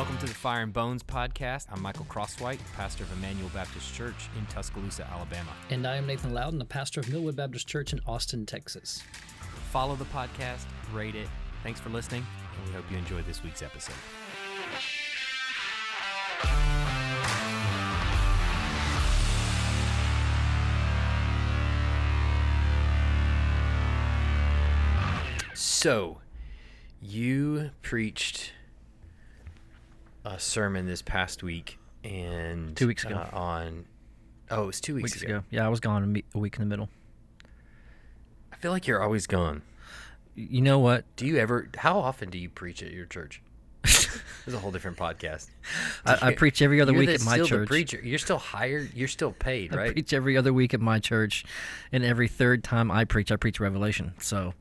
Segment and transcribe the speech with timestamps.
[0.00, 1.66] Welcome to the Fire and Bones podcast.
[1.70, 5.50] I'm Michael Crosswhite, pastor of Emmanuel Baptist Church in Tuscaloosa, Alabama.
[5.68, 9.02] And I am Nathan Loudon, the pastor of Milwood Baptist Church in Austin, Texas.
[9.70, 10.64] Follow the podcast,
[10.94, 11.28] rate it.
[11.62, 12.24] Thanks for listening,
[12.56, 13.92] and we hope you enjoyed this week's episode.
[25.52, 26.22] So,
[27.02, 28.52] you preached
[30.24, 33.16] a sermon this past week, and Two weeks ago.
[33.16, 33.84] uh, on
[34.50, 35.44] oh, it was two weeks, weeks ago.
[35.50, 36.88] Yeah, I was gone a, week in the middle.
[38.52, 39.62] I feel like you're always gone.
[40.34, 41.04] You know what?
[41.16, 41.68] Do you ever?
[41.76, 43.42] How often do you preach at your church?
[44.46, 45.48] is a whole different podcast.
[46.04, 47.68] I, I preach every other week the- at my still church.
[47.68, 48.00] Preacher.
[48.02, 48.92] You're still hired.
[48.94, 49.90] You're still paid, right?
[49.90, 51.44] I preach every other week at my church,
[51.92, 54.12] and every third time I preach, I preach Revelation.
[54.18, 54.54] So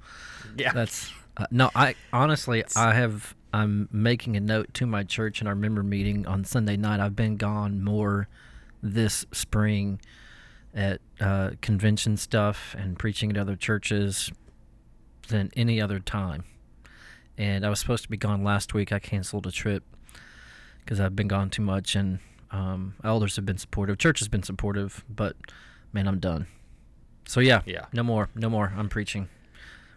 [0.58, 0.72] yeah.
[0.72, 1.70] that's uh, no.
[1.76, 3.36] I honestly, I have.
[3.52, 7.00] I'm making a note to my church in our member meeting on Sunday night.
[7.00, 8.28] I've been gone more
[8.84, 10.00] this spring
[10.74, 14.32] at uh, convention stuff and preaching at other churches
[15.30, 16.44] than any other time.
[17.38, 18.92] And I was supposed to be gone last week.
[18.92, 19.84] I canceled a trip
[20.84, 22.20] because I've been gone too much, and
[22.52, 23.98] um, elders have been supportive.
[23.98, 25.36] Church has been supportive, but
[25.94, 26.48] man, I'm done.
[27.28, 27.86] So yeah, Yeah.
[27.94, 28.74] no more, no more.
[28.76, 29.30] I'm preaching.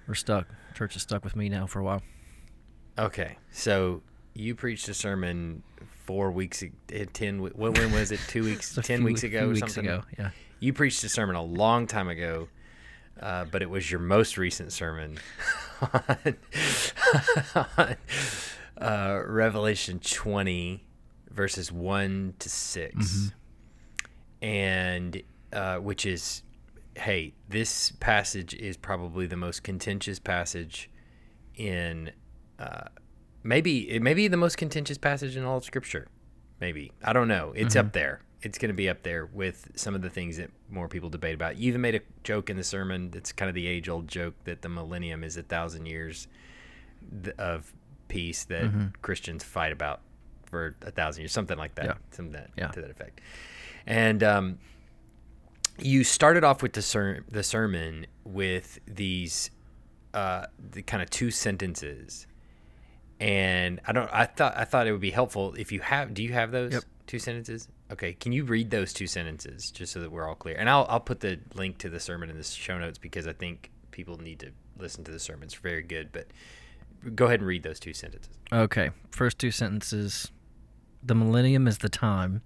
[0.07, 0.47] We're stuck.
[0.75, 2.03] Church is stuck with me now for a while.
[2.99, 3.37] Okay.
[3.51, 4.03] So
[4.35, 5.63] you preached a sermon
[6.05, 7.37] four weeks, eh, ten.
[7.39, 8.21] w- What when was it?
[8.29, 9.85] Two weeks, ten few- weeks ago, or something.
[9.87, 10.03] ago.
[10.19, 10.31] Yeah.
[10.61, 12.49] You preached a sermon a long time ago,
[13.21, 15.19] uh, but it was your most recent sermon
[15.81, 16.37] on,
[17.77, 17.97] on,
[18.79, 20.85] uh, Revelation 20,
[21.31, 23.33] verses 1 to 6.
[24.41, 26.43] And uh, which is,
[26.97, 30.91] hey, this passage is probably the most contentious passage
[31.57, 32.11] in,
[32.63, 32.89] uh,
[33.43, 36.07] maybe, maybe the most contentious passage in all of Scripture.
[36.61, 36.93] Maybe.
[37.03, 37.53] I don't know.
[37.57, 38.21] It's up there.
[38.43, 41.35] It's going to be up there with some of the things that more people debate
[41.35, 41.57] about.
[41.57, 44.35] You even made a joke in the sermon that's kind of the age old joke
[44.45, 46.29] that the millennium is a thousand years
[47.39, 47.73] of
[48.09, 48.71] peace that
[49.03, 50.01] Christians fight about
[50.45, 51.85] for a thousand years, something like that.
[51.87, 51.95] Yeah.
[52.11, 52.69] Something that, Yeah.
[52.69, 53.21] to that effect.
[53.87, 54.59] And um,
[55.79, 59.51] you started off with the, ser- the sermon with these
[60.15, 62.27] uh, the kind of two sentences
[63.23, 64.11] and I don't.
[64.13, 66.13] I thought I thought it would be helpful if you have.
[66.13, 66.85] Do you have those Yep.
[67.07, 67.69] two sentences?
[67.91, 70.57] Okay, can you read those two sentences just so that we're all clear?
[70.59, 73.33] And I'll I'll put the link to the sermon in the show notes because I
[73.33, 75.45] think people need to listen to the sermon.
[75.45, 76.11] It's very good.
[76.13, 76.27] But
[77.15, 78.33] go ahead and read those two sentences.
[78.53, 78.91] Okay.
[79.11, 80.33] First two sentences.
[81.05, 82.43] The millennium is the time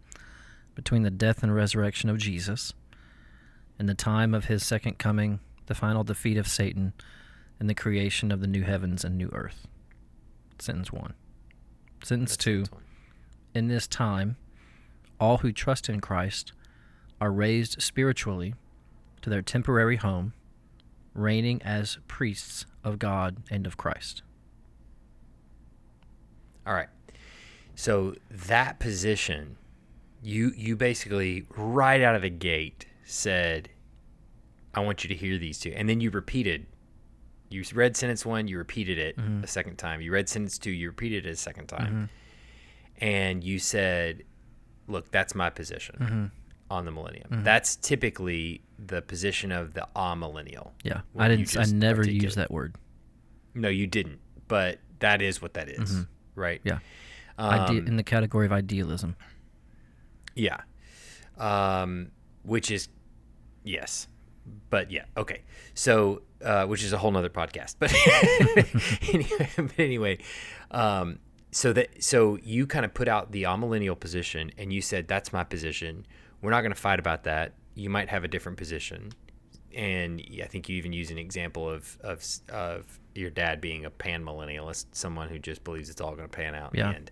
[0.75, 2.75] between the death and resurrection of Jesus
[3.79, 6.93] and the time of his second coming, the final defeat of Satan,
[7.61, 9.67] and the creation of the new heavens and new earth.
[10.59, 11.15] Sentence one.
[12.03, 12.61] Sentence two.
[12.61, 12.83] That's one.
[13.55, 14.37] In this time,
[15.19, 16.53] all who trust in Christ
[17.21, 18.55] are raised spiritually
[19.23, 20.35] to their temporary home,
[21.15, 24.23] reigning as priests of God and of Christ.
[26.67, 26.89] All right.
[27.75, 29.57] So that position,
[30.23, 33.69] you you basically right out of the gate said,
[34.75, 35.71] "I want you to hear these two.
[35.71, 36.67] and then you repeated.
[37.49, 39.45] You read sentence one, you repeated it mm-hmm.
[39.45, 40.01] a second time.
[40.01, 43.05] You read sentence two, you repeated it a second time, mm-hmm.
[43.05, 44.25] and you said,
[44.89, 46.27] "Look, that's my position mm-hmm.
[46.71, 47.43] on the millennium.
[47.45, 51.57] That's typically the position of the amillennial." Yeah, I didn't.
[51.57, 52.77] I never used that word.
[53.55, 54.21] No, you didn't.
[54.49, 56.05] But that is what that is,
[56.35, 56.61] right?
[56.65, 56.79] Yeah,
[57.39, 59.17] Ide- Um, in the category of idealism.
[60.35, 60.61] Yeah.
[61.39, 62.13] Um,
[62.43, 62.89] which is,
[63.65, 64.09] yes.
[64.71, 65.43] But yeah, okay.
[65.75, 67.77] So, uh, which is a whole nother podcast.
[67.79, 67.93] But
[69.15, 70.19] anyway, but anyway
[70.71, 71.19] um,
[71.51, 75.33] so that so you kind of put out the amillennial position, and you said that's
[75.33, 76.07] my position.
[76.43, 77.53] We're not going to fight about that.
[77.75, 79.13] You might have a different position,
[79.75, 83.91] and I think you even use an example of of of your dad being a
[83.91, 86.91] pan millennialist, someone who just believes it's all going to pan out in Yeah.
[86.91, 87.11] the end.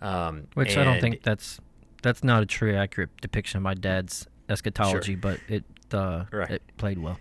[0.00, 1.60] Um, Which I don't think that's
[2.02, 6.50] that's not a true accurate depiction of my dad's eschatology, but it uh, Right.
[6.50, 7.18] it played well.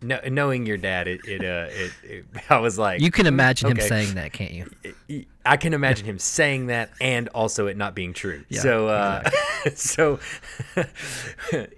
[0.00, 3.70] No, knowing your dad, it, it, uh, it, it, I was like, You can imagine
[3.70, 5.24] him saying that, can't you?
[5.44, 8.44] I- can imagine him saying that, and also it not being true.
[8.48, 9.28] Yeah, so, uh,
[9.74, 10.20] so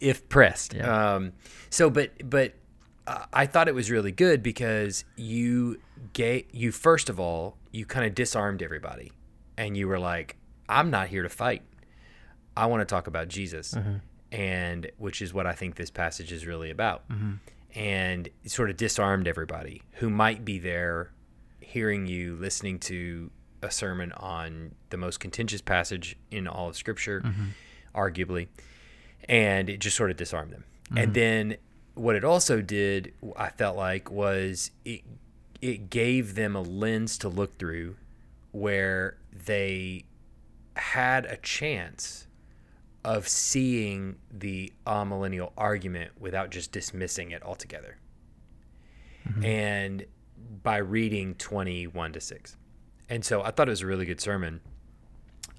[0.00, 1.14] if pressed, Yeah.
[1.14, 1.32] um,
[1.70, 2.54] so but but
[3.06, 5.80] uh, I thought it was really good because you
[6.12, 9.12] gave you first of all you kind of disarmed everybody,
[9.56, 10.36] and you were like,
[10.68, 11.62] I'm not here to fight.
[12.56, 13.74] I want to talk about Jesus,
[14.32, 17.04] and which is what I think this passage is really about.
[17.74, 21.12] And it sort of disarmed everybody who might be there,
[21.60, 23.30] hearing you, listening to
[23.62, 27.44] a sermon on the most contentious passage in all of Scripture, Mm-hmm.
[27.94, 28.48] arguably,
[29.28, 30.64] and it just sort of disarmed them.
[30.86, 30.98] Mm-hmm.
[30.98, 31.56] And then
[31.94, 35.02] what it also did, I felt like, was it
[35.60, 37.96] it gave them a lens to look through
[38.50, 40.04] where they
[40.74, 42.26] had a chance
[43.04, 47.96] of seeing the amillennial argument without just dismissing it altogether.
[49.44, 50.04] And
[50.62, 52.56] by reading 21 to 6.
[53.08, 54.60] And so I thought it was a really good sermon.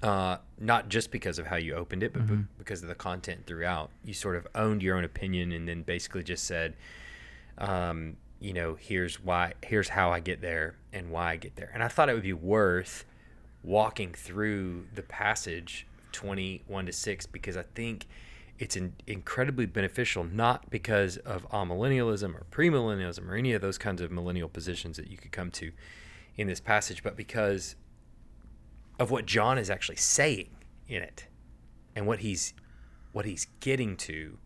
[0.02, 3.46] Uh, not just because of how you opened it, but be- because of the content
[3.46, 3.90] throughout.
[4.04, 6.74] You sort of owned your own opinion and then basically just said,
[7.58, 11.70] um, you know, here's why, here's how I get there and why I get there.
[11.72, 13.04] And I thought it would be worth
[13.62, 18.06] walking through the passage 21 to 6 because I think
[18.58, 24.00] it's in, incredibly beneficial, not because of amillennialism or premillennialism or any of those kinds
[24.00, 25.72] of millennial positions that you could come to
[26.36, 27.76] in this passage, but because
[28.98, 30.50] of what John is actually saying
[30.86, 31.26] in it
[31.96, 32.54] and what he's
[33.12, 34.38] what he's getting to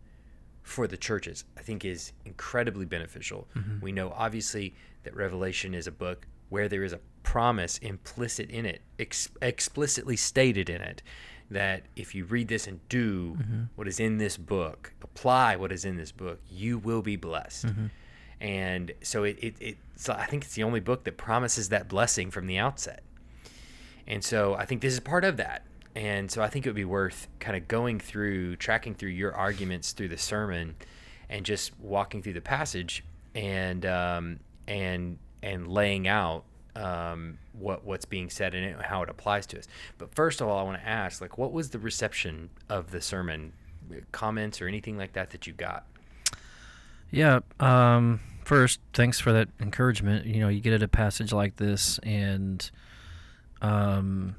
[0.61, 3.47] for the churches, I think is incredibly beneficial.
[3.55, 3.79] Mm-hmm.
[3.79, 8.65] We know obviously that Revelation is a book where there is a promise implicit in
[8.65, 11.01] it, ex- explicitly stated in it,
[11.49, 13.37] that if you read this and do
[13.75, 17.67] what is in this book, apply what is in this book, you will be blessed.
[18.39, 21.87] And so it, it, it so I think it's the only book that promises that
[21.87, 23.01] blessing from the outset.
[24.05, 25.63] And so I think this is part of that.
[25.95, 29.33] And so I think it would be worth kind of going through, tracking through your
[29.33, 30.75] arguments through the sermon,
[31.29, 33.03] and just walking through the passage
[33.33, 36.43] and um, and and laying out
[36.77, 39.67] um, what what's being said in it and how it applies to us.
[39.97, 43.01] But first of all, I want to ask, like, what was the reception of the
[43.01, 43.53] sermon?
[44.11, 45.85] Comments or anything like that that you got?
[47.09, 47.39] Yeah.
[47.61, 50.25] Um, first, thanks for that encouragement.
[50.25, 52.69] You know, you get at a passage like this, and,
[53.61, 54.35] um,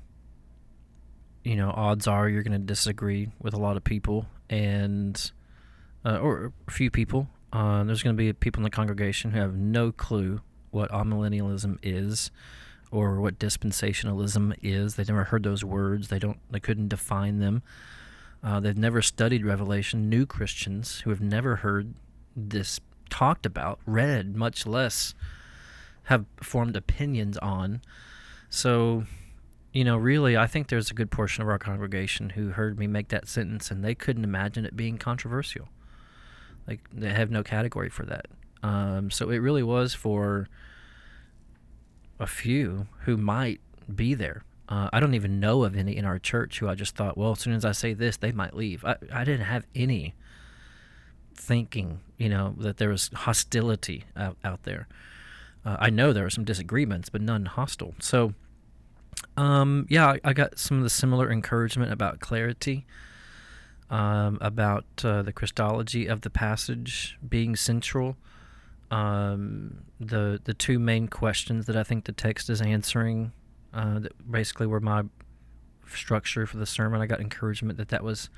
[1.45, 5.33] you know, odds are you're going to disagree with a lot of people, and
[6.05, 7.29] uh, or a few people.
[7.51, 11.79] Uh, there's going to be people in the congregation who have no clue what amillennialism
[11.83, 12.31] is
[12.91, 14.95] or what dispensationalism is.
[14.95, 16.09] They've never heard those words.
[16.09, 16.39] They don't.
[16.51, 17.63] They couldn't define them.
[18.43, 20.09] Uh, they've never studied Revelation.
[20.09, 21.95] New Christians who have never heard
[22.37, 22.81] this
[23.11, 25.15] talked about, read, much less
[26.05, 27.83] have formed opinions on.
[28.49, 29.05] So,
[29.73, 32.87] you know, really, I think there's a good portion of our congregation who heard me
[32.87, 35.69] make that sentence and they couldn't imagine it being controversial.
[36.67, 38.27] Like, they have no category for that.
[38.63, 40.49] Um, so it really was for
[42.19, 43.61] a few who might
[43.95, 44.43] be there.
[44.69, 47.33] Uh, I don't even know of any in our church who I just thought, well,
[47.33, 48.85] as soon as I say this, they might leave.
[48.85, 50.15] I, I didn't have any
[51.35, 54.87] thinking, you know, that there was hostility out, out there.
[55.65, 57.95] Uh, I know there were some disagreements, but none hostile.
[58.01, 58.35] So,
[59.37, 62.87] um, yeah, I, I got some of the similar encouragement about clarity,
[63.89, 68.17] um, about uh, the Christology of the passage being central.
[68.91, 73.33] Um, the the two main questions that I think the text is answering,
[73.75, 75.03] uh, that basically were my
[75.87, 77.01] structure for the sermon.
[77.01, 78.31] I got encouragement that that was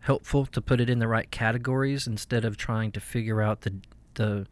[0.00, 3.74] helpful to put it in the right categories instead of trying to figure out the
[4.14, 4.46] the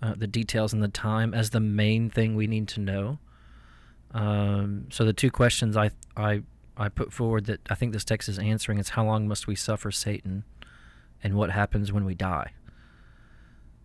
[0.00, 3.18] uh, the details and the time as the main thing we need to know.
[4.12, 6.42] Um, so the two questions I I
[6.76, 9.54] I put forward that I think this text is answering is how long must we
[9.54, 10.44] suffer Satan,
[11.22, 12.52] and what happens when we die.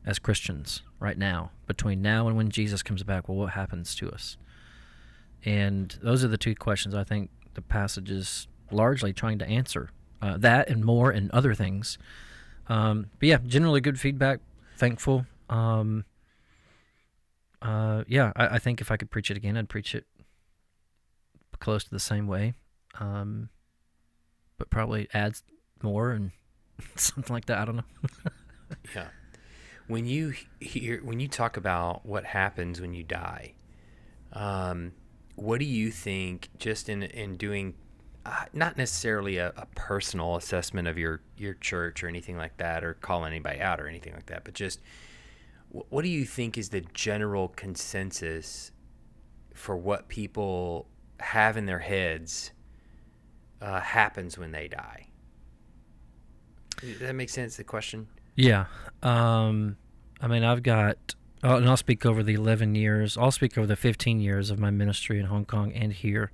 [0.10, 4.10] As Christians, right now, between now and when Jesus comes back, well, what happens to
[4.10, 4.38] us?
[5.46, 9.92] And those are the two questions I think the passage is largely trying to answer.
[10.20, 12.00] Uh, that and more and other things.
[12.70, 14.40] Um, but yeah, generally good feedback.
[14.78, 15.28] Thankful.
[15.48, 16.06] Um,
[17.62, 20.08] uh, yeah, I, I think if I could preach it again, I'd preach it
[21.60, 22.56] close to the same way.
[23.00, 23.50] Um,
[24.58, 25.44] but probably adds
[25.84, 26.32] more and
[26.96, 27.60] something like that.
[27.60, 27.84] I don't know.
[28.96, 29.08] Yeah.
[29.90, 33.54] When you hear when you talk about what happens when you die,
[34.34, 34.92] um,
[35.34, 36.50] what do you think?
[36.60, 37.74] Just in in doing,
[38.24, 42.84] uh, not necessarily a, a personal assessment of your your church or anything like that,
[42.84, 44.80] or calling anybody out or anything like that, but just
[45.74, 48.72] wh- what do you think is the general consensus
[49.56, 50.88] for what people
[51.20, 52.52] have in their heads
[53.60, 55.08] uh, happens when they die?
[56.80, 57.58] Does that make sense?
[57.58, 58.08] The question.
[58.40, 58.68] Yeah.
[59.04, 59.76] Um,
[60.22, 63.68] I mean, I've got, oh, and I'll speak over the 11 years, I'll speak over
[63.68, 66.32] the 15 years of my ministry in Hong Kong and here.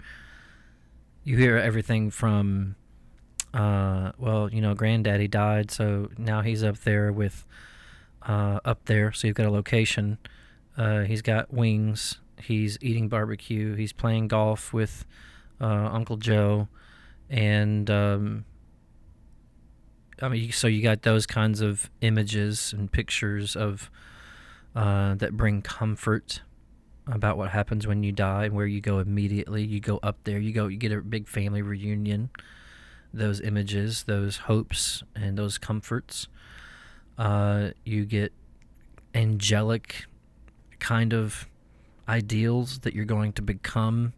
[1.24, 2.75] You hear everything from,
[3.55, 7.43] uh, well, you know, granddaddy died, so now he's up there with,
[8.21, 10.19] uh, up there, so you've got a location.
[10.77, 12.19] Uh, he's got wings.
[12.39, 13.74] He's eating barbecue.
[13.74, 15.05] He's playing golf with
[15.59, 16.67] uh, Uncle Joe,
[17.31, 18.45] and um,
[20.22, 23.89] I mean, so you got those kinds of images and pictures of
[24.75, 26.41] uh, that bring comfort
[27.07, 29.63] about what happens when you die and where you go immediately.
[29.63, 30.39] You go up there.
[30.39, 30.67] You go.
[30.67, 32.29] You get a big family reunion.
[33.13, 36.27] Those images, those hopes, and those comforts.
[37.17, 38.34] Uh, you get
[39.13, 40.05] angelic
[40.79, 41.48] kind of
[42.07, 44.13] ideals that you're going to become.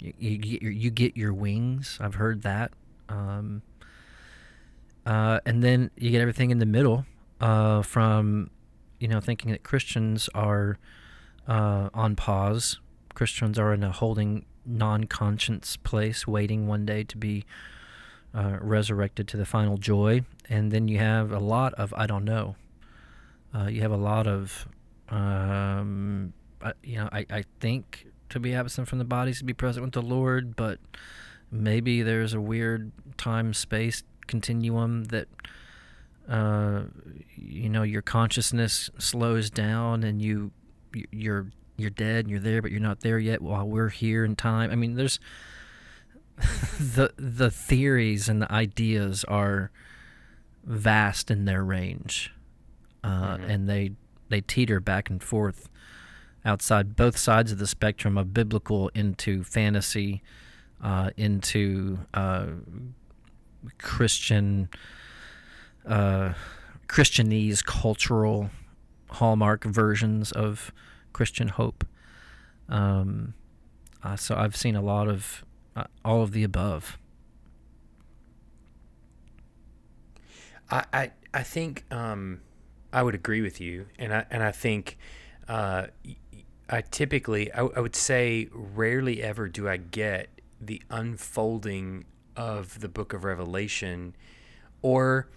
[0.00, 1.98] You, you, you get your wings.
[2.00, 2.72] I've heard that.
[3.08, 3.62] Um,
[5.10, 7.04] uh, and then you get everything in the middle
[7.40, 8.48] uh, from,
[9.00, 10.78] you know, thinking that Christians are
[11.48, 12.78] uh, on pause.
[13.12, 17.44] Christians are in a holding non-conscience place, waiting one day to be
[18.32, 20.22] uh, resurrected to the final joy.
[20.48, 22.54] And then you have a lot of I don't know.
[23.52, 24.68] Uh, you have a lot of,
[25.08, 26.32] um,
[26.84, 29.92] you know, I, I think to be absent from the bodies to be present with
[29.92, 30.78] the Lord, but
[31.50, 35.28] maybe there's a weird time space continuum that
[36.28, 36.82] uh,
[37.36, 40.52] you know your consciousness slows down and you
[41.10, 44.36] you're you're dead and you're there but you're not there yet while we're here in
[44.36, 45.18] time i mean there's
[46.78, 49.70] the the theories and the ideas are
[50.64, 52.32] vast in their range
[53.02, 53.50] uh, mm-hmm.
[53.50, 53.90] and they
[54.28, 55.68] they teeter back and forth
[56.44, 60.22] outside both sides of the spectrum of biblical into fantasy
[60.82, 62.46] uh, into uh,
[63.78, 64.68] Christian,
[65.86, 66.34] uh,
[66.86, 68.50] Christianese cultural
[69.10, 70.72] hallmark versions of
[71.12, 71.84] Christian hope.
[72.68, 73.34] Um,
[74.02, 75.44] uh, so I've seen a lot of
[75.76, 76.98] uh, all of the above.
[80.70, 82.40] I I, I think um,
[82.92, 84.98] I would agree with you, and I and I think
[85.48, 85.88] uh,
[86.68, 90.28] I typically I, I would say rarely ever do I get
[90.60, 92.04] the unfolding
[92.36, 94.14] of the book of Revelation,
[94.82, 95.28] or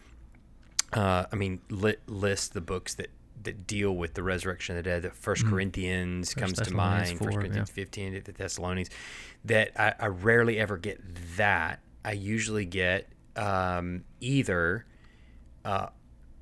[0.93, 3.09] uh, I mean, li- list the books that
[3.43, 5.01] that deal with the resurrection of the dead.
[5.01, 5.49] The 1st mm-hmm.
[5.49, 7.19] Corinthians First comes to mind.
[7.19, 7.75] First Corinthians yeah.
[7.75, 8.89] fifteen, the Thessalonians.
[9.45, 11.01] That I, I, rarely ever get
[11.37, 11.79] that.
[12.05, 14.85] I usually get um, either
[15.65, 15.87] uh,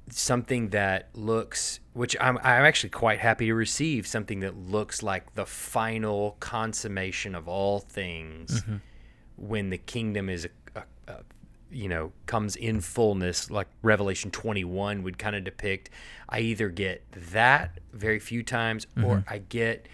[0.09, 5.33] something that looks, which I'm I'm actually quite happy to receive, something that looks like
[5.33, 8.61] the final consummation of all things.
[8.61, 8.75] Mm-hmm
[9.41, 11.15] when the kingdom is a, a, a
[11.71, 15.89] you know comes in fullness like revelation 21 would kind of depict
[16.29, 19.05] i either get that very few times mm-hmm.
[19.05, 19.87] or i get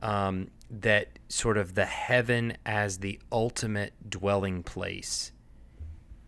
[0.00, 5.32] um, that sort of the heaven as the ultimate dwelling place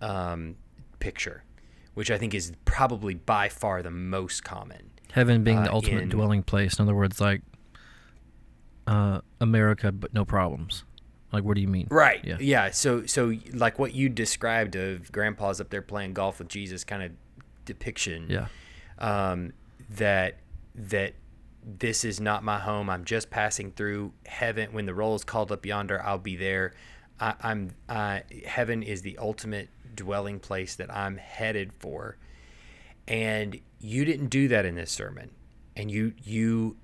[0.00, 0.56] um,
[0.98, 1.44] picture
[1.94, 6.02] which i think is probably by far the most common heaven being uh, the ultimate
[6.02, 7.42] in, dwelling place in other words like
[8.86, 10.84] uh, america but no problems
[11.36, 11.86] like, what do you mean?
[11.90, 12.24] Right.
[12.24, 12.36] Yeah.
[12.40, 12.70] Yeah.
[12.70, 17.02] So, so like what you described of grandpa's up there playing golf with Jesus kind
[17.02, 17.12] of
[17.64, 18.26] depiction.
[18.28, 18.46] Yeah.
[18.98, 19.52] Um,
[19.90, 20.38] that,
[20.74, 21.14] that
[21.62, 22.88] this is not my home.
[22.88, 24.72] I'm just passing through heaven.
[24.72, 26.72] When the roll is called up yonder, I'll be there.
[27.18, 32.16] I, am uh, heaven is the ultimate dwelling place that I'm headed for.
[33.08, 35.30] And you didn't do that in this sermon.
[35.76, 36.76] And you, you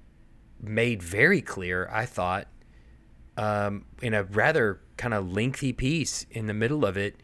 [0.60, 2.46] made very clear, I thought,
[3.42, 7.16] um, in a rather kind of lengthy piece in the middle of it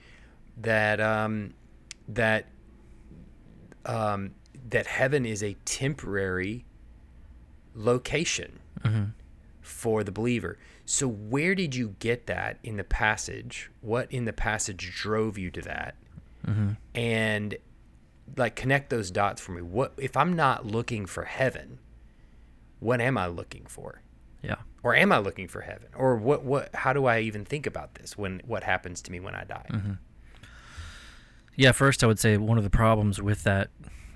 [0.56, 1.54] that um,
[2.08, 2.46] that
[3.86, 4.32] um,
[4.68, 6.64] that heaven is a temporary
[7.74, 9.04] location mm-hmm.
[9.60, 10.58] for the believer.
[10.84, 13.70] So where did you get that in the passage?
[13.80, 15.94] What in the passage drove you to that?
[16.46, 16.70] Mm-hmm.
[16.94, 17.56] And
[18.36, 19.62] like connect those dots for me.
[19.62, 21.78] What if I'm not looking for heaven?
[22.80, 24.02] What am I looking for?
[24.42, 25.88] Yeah or am I looking for heaven?
[25.94, 26.44] Or what?
[26.44, 26.74] What?
[26.74, 29.66] How do I even think about this when what happens to me when I die?
[29.70, 29.92] Mm-hmm.
[31.56, 33.70] Yeah, first I would say one of the problems with that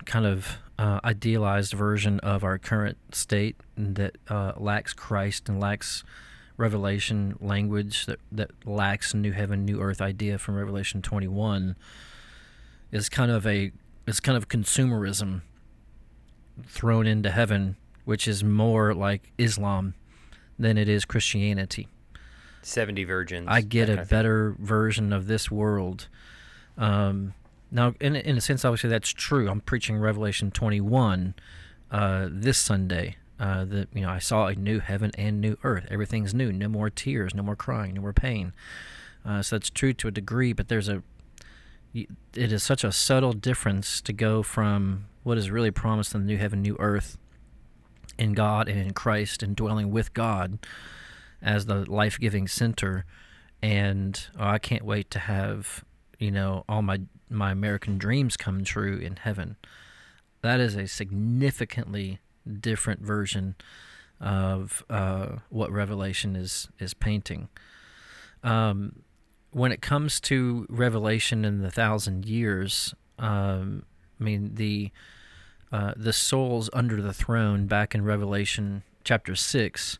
[0.05, 6.03] kind of uh, idealized version of our current state that uh, lacks Christ and lacks
[6.55, 11.75] revelation language that that lacks new heaven, new earth idea from Revelation 21
[12.91, 13.71] is kind of a
[14.07, 15.41] is kind of consumerism
[16.65, 17.75] thrown into heaven,
[18.05, 19.95] which is more like Islam
[20.57, 21.87] than it is Christianity.
[22.61, 23.47] 70 virgins.
[23.49, 26.07] I get a better version of this world.
[26.77, 27.33] Um,
[27.71, 29.49] now, in, in a sense, obviously, that's true.
[29.49, 31.33] I'm preaching Revelation 21
[31.91, 33.17] uh, this Sunday.
[33.39, 35.87] Uh, that you know, I saw a new heaven and new earth.
[35.89, 36.53] Everything's new.
[36.53, 37.33] No more tears.
[37.33, 37.95] No more crying.
[37.95, 38.53] No more pain.
[39.25, 41.01] Uh, so that's true to a degree, but there's a.
[41.93, 46.27] It is such a subtle difference to go from what is really promised in the
[46.27, 47.17] new heaven, new earth,
[48.17, 50.59] in God and in Christ and dwelling with God
[51.41, 53.05] as the life giving center.
[53.61, 55.83] And oh, I can't wait to have,
[56.19, 59.55] you know, all my, my American dreams come true in heaven.
[60.41, 62.19] That is a significantly
[62.59, 63.55] different version
[64.19, 67.49] of uh, what Revelation is, is painting.
[68.43, 69.03] Um,
[69.51, 73.85] when it comes to Revelation in the thousand years, um,
[74.19, 74.91] I mean the
[75.73, 79.97] uh, the souls under the throne back in Revelation chapter six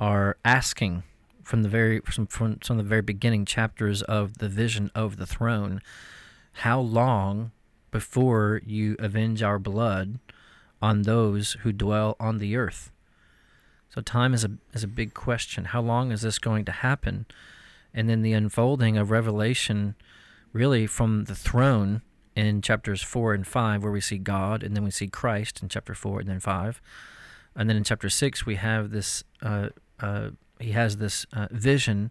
[0.00, 1.04] are asking
[1.44, 5.16] from the very from, from some of the very beginning chapters of the vision of
[5.16, 5.80] the throne,
[6.54, 7.52] how long
[7.92, 10.18] before you avenge our blood
[10.82, 12.90] on those who dwell on the earth?
[13.90, 15.66] So time is a is a big question.
[15.66, 17.26] How long is this going to happen?
[17.94, 19.94] And then the unfolding of Revelation,
[20.52, 22.02] really from the throne
[22.36, 25.68] in chapters four and five, where we see God, and then we see Christ in
[25.68, 26.80] chapter four and then five,
[27.54, 29.24] and then in chapter six we have this.
[29.42, 29.68] Uh,
[30.00, 32.10] uh, he has this uh, vision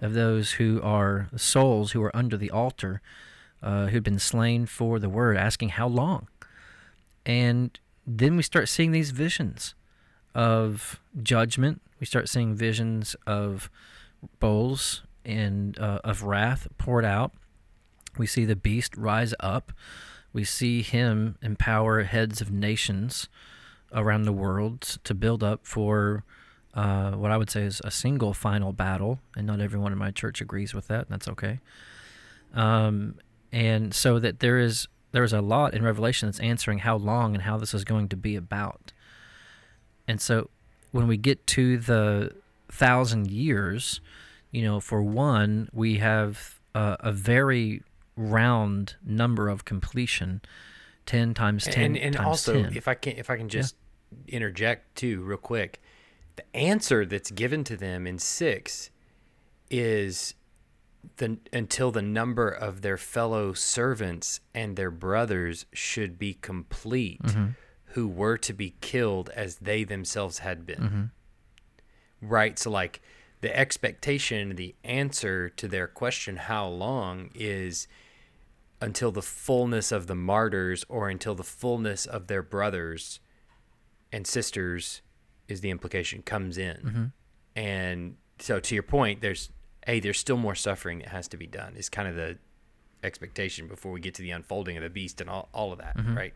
[0.00, 3.00] of those who are souls who are under the altar,
[3.62, 6.28] uh, who'd been slain for the word, asking how long,
[7.26, 9.74] and then we start seeing these visions
[10.34, 11.82] of judgment.
[12.00, 13.68] We start seeing visions of
[14.40, 17.32] bowls and uh, of wrath poured out.
[18.18, 19.72] We see the beast rise up.
[20.32, 23.28] We see him empower heads of nations
[23.92, 26.24] around the world to build up for
[26.74, 29.20] uh, what I would say is a single final battle.
[29.36, 31.06] And not everyone in my church agrees with that.
[31.06, 31.60] And that's okay.
[32.54, 33.16] Um,
[33.52, 37.34] and so that there is there is a lot in Revelation that's answering how long
[37.34, 38.92] and how this is going to be about.
[40.06, 40.50] And so
[40.92, 42.32] when we get to the
[42.70, 44.00] thousand years,
[44.50, 47.82] you know, for one, we have uh, a very
[48.18, 50.42] round number of completion,
[51.06, 51.84] ten times ten.
[51.84, 52.76] And, and times also, 10.
[52.76, 53.76] if I can, if I can just
[54.26, 55.80] interject too, real quick,
[56.36, 58.90] the answer that's given to them in six
[59.70, 60.34] is
[61.16, 67.46] the until the number of their fellow servants and their brothers should be complete, mm-hmm.
[67.86, 70.80] who were to be killed as they themselves had been.
[70.80, 71.02] Mm-hmm.
[72.20, 72.58] Right.
[72.58, 73.00] So, like,
[73.40, 77.86] the expectation, the answer to their question, how long, is
[78.80, 83.20] until the fullness of the martyrs or until the fullness of their brothers
[84.12, 85.02] and sisters,
[85.48, 86.76] is the implication, comes in.
[86.76, 87.04] Mm-hmm.
[87.56, 89.50] And so, to your point, there's,
[89.86, 92.38] hey, there's still more suffering that has to be done, is kind of the
[93.02, 95.96] expectation before we get to the unfolding of the beast and all, all of that,
[95.96, 96.16] mm-hmm.
[96.16, 96.34] right?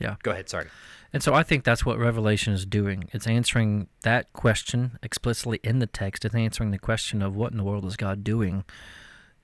[0.00, 0.16] Yeah.
[0.22, 0.48] Go ahead.
[0.48, 0.66] Sorry.
[1.12, 3.08] And so I think that's what Revelation is doing.
[3.12, 6.24] It's answering that question explicitly in the text.
[6.24, 8.64] It's answering the question of what in the world is God doing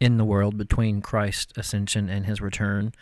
[0.00, 2.92] in the world between Christ's ascension and his return.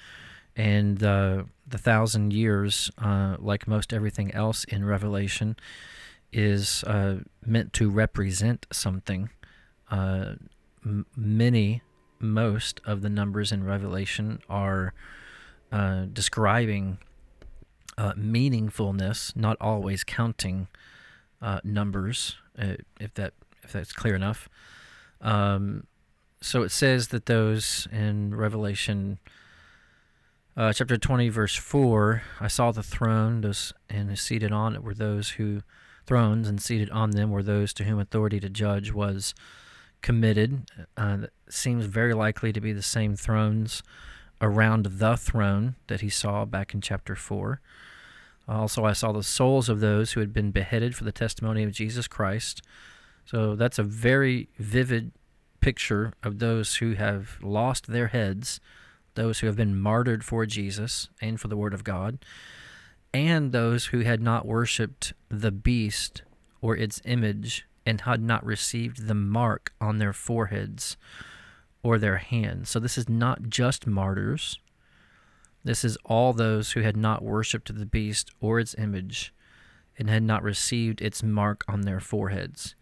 [0.55, 5.57] And uh, the thousand years, uh, like most everything else in Revelation,
[6.33, 9.31] is uh, meant to represent something.
[9.91, 10.35] Uh,
[10.85, 11.83] m- many,
[12.19, 14.95] most of the numbers in Revelation are
[15.71, 16.99] uh, describing
[17.97, 20.69] uh, meaningfulness, not always counting
[21.65, 23.33] numbers, if that
[23.65, 24.49] if that's clear enough.
[25.21, 25.85] Um,
[26.43, 29.19] so it says that those in Revelation
[30.55, 34.93] uh, chapter 20, verse 4, I saw the throne, those, and seated on it were
[34.93, 35.63] those who,
[36.05, 39.35] thrones, and seated on them were those to whom authority to judge was
[40.03, 40.71] committed.
[40.95, 43.83] Uh, that seems very likely to be the same thrones
[44.43, 47.61] around the throne that he saw back in chapter 4.
[48.47, 51.73] Also, I saw the souls of those who had been beheaded for the testimony of
[51.73, 52.61] Jesus Christ.
[53.25, 55.13] So that's a very vivid
[55.63, 58.61] picture of those who have lost their heads,
[59.15, 62.19] those who have been martyred for Jesus and for the Word of God,
[63.15, 66.23] and those who had not worshiped the beast
[66.61, 70.97] or its image and had not received the mark on their foreheads
[71.83, 72.69] or their hands.
[72.69, 74.59] So this is not just martyrs.
[75.65, 79.33] This is all those who had not worshipped the beast or its image
[79.99, 82.75] and had not received its mark on their foreheads.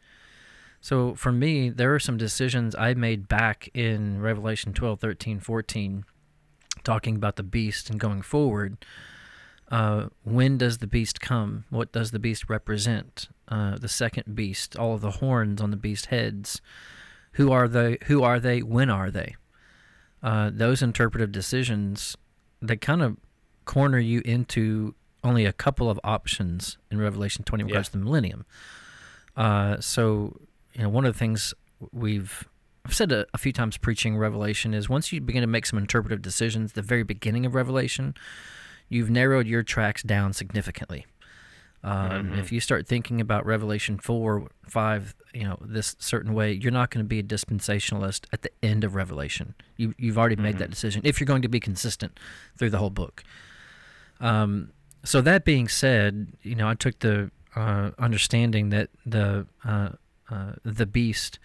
[0.80, 6.04] So for me, there are some decisions I made back in Revelation 12, 13, 14,
[6.84, 8.84] talking about the beast and going forward.
[9.70, 11.64] Uh, when does the beast come?
[11.70, 13.28] What does the beast represent?
[13.46, 16.60] Uh, the second beast, all of the horns on the beast heads.
[17.32, 17.98] Who are they?
[18.06, 18.62] Who are they?
[18.62, 19.36] When are they?
[20.22, 22.16] Uh, those interpretive decisions
[22.62, 23.16] they kind of
[23.64, 27.92] corner you into only a couple of options in Revelation 20 in regards Yeah.
[27.92, 28.44] to the millennium.
[29.34, 30.40] Uh, so,
[30.74, 31.54] you know, one of the things
[31.92, 32.48] we've
[32.84, 35.78] I've said a, a few times preaching Revelation is once you begin to make some
[35.78, 38.14] interpretive decisions, the very beginning of Revelation,
[38.88, 41.06] you've narrowed your tracks down significantly.
[41.82, 46.72] Um, If you start thinking about Revelation 4, 5, you know, this certain way, you're
[46.72, 49.54] not going to be a dispensationalist at the end of Revelation.
[49.76, 52.20] You, you've already made that decision if you're going to be consistent
[52.56, 53.24] through the whole book.
[54.20, 54.72] Um,
[55.04, 59.90] so that being said, you know, I took the uh, understanding that the uh,
[60.30, 61.38] uh, the beast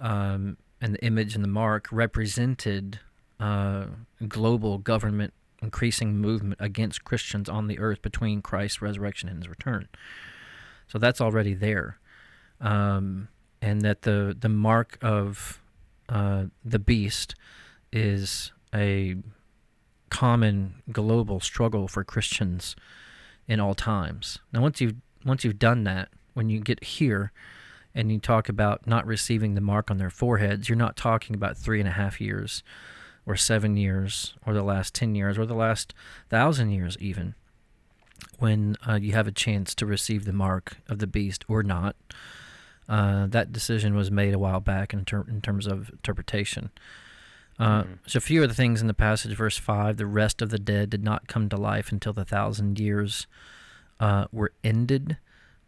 [0.00, 3.00] um, and the image and the mark represented
[3.40, 3.86] uh,
[4.28, 9.88] global government increasing movement against Christians on the earth between Christ's resurrection and his return.
[10.86, 11.98] So that's already there,
[12.60, 13.28] um,
[13.62, 15.60] and that the the mark of
[16.08, 17.34] uh, the beast
[17.92, 19.16] is a
[20.10, 22.76] common global struggle for Christians
[23.48, 24.38] in all times.
[24.52, 27.32] Now, once you've once you've done that, when you get here
[27.94, 31.56] and you talk about not receiving the mark on their foreheads, you're not talking about
[31.56, 32.62] three and a half years
[33.26, 35.94] or seven years or the last 10 years or the last
[36.28, 37.34] thousand years, even
[38.38, 41.96] when uh, you have a chance to receive the mark of the beast or not.
[42.88, 46.70] Uh, that decision was made a while back in, ter- in terms of interpretation.
[47.58, 50.50] Uh, So, a few of the things in the passage, verse 5 the rest of
[50.50, 53.26] the dead did not come to life until the thousand years
[54.00, 55.16] uh, were ended.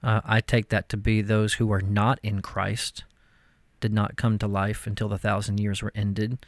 [0.06, 3.02] Uh, I take that to be those who are not in Christ
[3.80, 6.38] did not come to life until the thousand years were ended.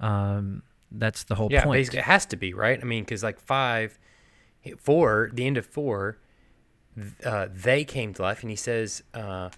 [0.00, 1.78] Um, that's the whole Yeah, point.
[1.78, 2.76] basically, it has to be right.
[2.80, 4.00] I mean, because like five,
[4.78, 6.18] four, the end of four,
[7.24, 9.50] uh, they came to life, and he says, uh,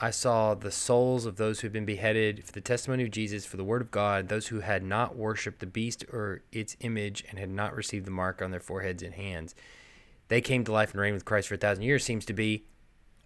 [0.00, 3.46] "I saw the souls of those who have been beheaded for the testimony of Jesus,
[3.46, 7.22] for the word of God, those who had not worshipped the beast or its image,
[7.30, 9.54] and had not received the mark on their foreheads and hands.
[10.26, 12.64] They came to life and reigned with Christ for a thousand years." Seems to be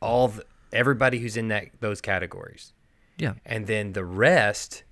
[0.05, 2.73] all the, everybody who's in that those categories
[3.19, 3.35] yeah.
[3.47, 4.85] and then the rest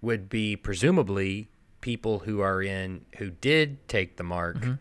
[0.00, 1.48] would be presumably
[1.80, 4.74] people who are in who did take the mark Mm-hmm.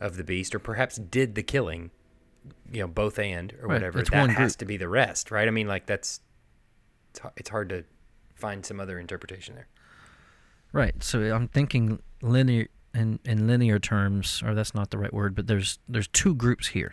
[0.00, 1.90] of the beast or perhaps did the killing
[2.70, 4.58] you know both and or Right, whatever it's that has group.
[4.58, 6.20] to be the rest right i mean like that's
[7.10, 7.84] it's it's hard to
[8.34, 9.68] find some other interpretation there
[10.72, 11.02] Right.
[11.02, 15.46] So I'm thinking linear in, in linear terms, or that's not the right word, but
[15.46, 16.92] there's there's two groups here.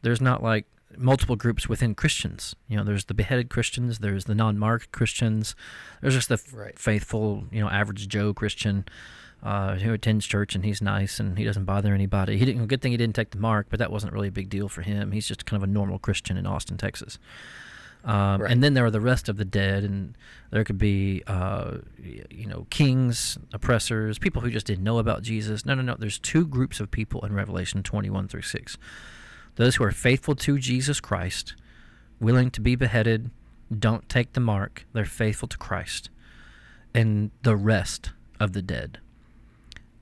[0.00, 0.64] There's not like
[0.98, 2.54] multiple groups within Christians.
[2.68, 5.54] You know, there's the beheaded Christians, there's the non-marked Christians,
[6.00, 6.78] there's just the Right.
[6.78, 8.84] faithful, you know, average Joe Christian
[9.42, 12.38] uh, who attends church and he's nice and he doesn't bother anybody.
[12.38, 12.66] He didn't.
[12.66, 14.80] Good thing he didn't take the mark, but that wasn't really a big deal for
[14.82, 15.12] him.
[15.12, 17.18] He's just kind of a normal Christian in Austin, Texas.
[18.04, 18.50] Um, Right.
[18.50, 20.16] And then there are the rest of the dead, and
[20.50, 21.78] there could be, uh,
[22.30, 25.64] you know, kings, oppressors, people who just didn't know about Jesus.
[25.64, 25.96] No, no, no.
[25.98, 28.76] There's two groups of people in Revelation 21 through 6.
[29.56, 31.54] Those who are faithful to Jesus Christ,
[32.20, 33.30] willing to be beheaded,
[33.76, 36.10] don't take the mark, they're faithful to Christ,
[36.94, 38.98] and the rest of the dead.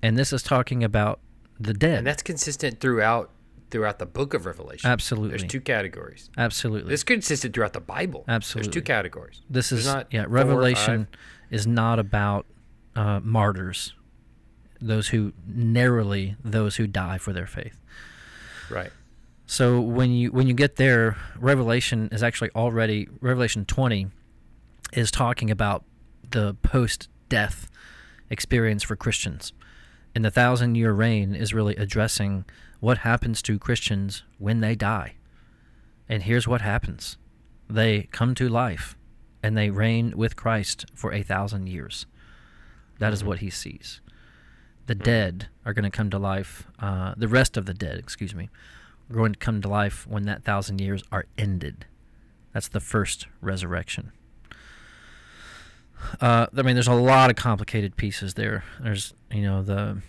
[0.02, 1.20] And this is talking about
[1.60, 1.98] the dead.
[1.98, 3.30] and that's consistent throughout
[3.70, 5.30] throughout the book of revelation Absolutely.
[5.30, 6.90] there's two categories Absolutely.
[6.90, 8.66] this is consistent throughout the bible Absolutely.
[8.66, 10.24] there's two categories This There's is not yeah.
[10.28, 11.06] Revelation
[11.50, 12.46] is not about
[12.96, 13.94] uh, martyrs,
[14.80, 17.78] those who narrowly those who die for their faith.
[18.70, 18.90] right
[19.52, 24.06] So when you when you get there, Revelation is actually already Revelation twenty
[24.94, 25.84] is talking about
[26.30, 27.68] the post death
[28.30, 29.52] experience for Christians.
[30.14, 32.46] And the thousand year reign is really addressing
[32.80, 35.16] what happens to Christians when they die.
[36.08, 37.18] And here's what happens
[37.68, 38.96] they come to life
[39.42, 42.06] and they reign with Christ for a thousand years.
[43.00, 44.00] That is what he sees.
[44.86, 48.34] The dead are going to come to life, uh, the rest of the dead, excuse
[48.34, 48.48] me,
[49.12, 51.84] are going to come to life when that thousand years are ended.
[52.52, 54.12] That's the first resurrection.
[56.20, 58.64] Uh, I mean, there's a lot of complicated pieces there.
[58.80, 60.02] There's, you know, the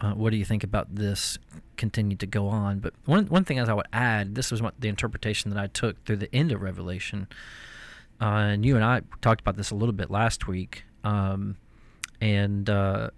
[0.00, 1.38] uh, what do you think about this?
[1.76, 4.74] Continue to go on, but one one thing as I would add, this was what
[4.78, 7.26] the interpretation that I took through the end of Revelation,
[8.20, 11.56] uh, and you and I talked about this a little bit last week, um,
[12.20, 13.10] and uh,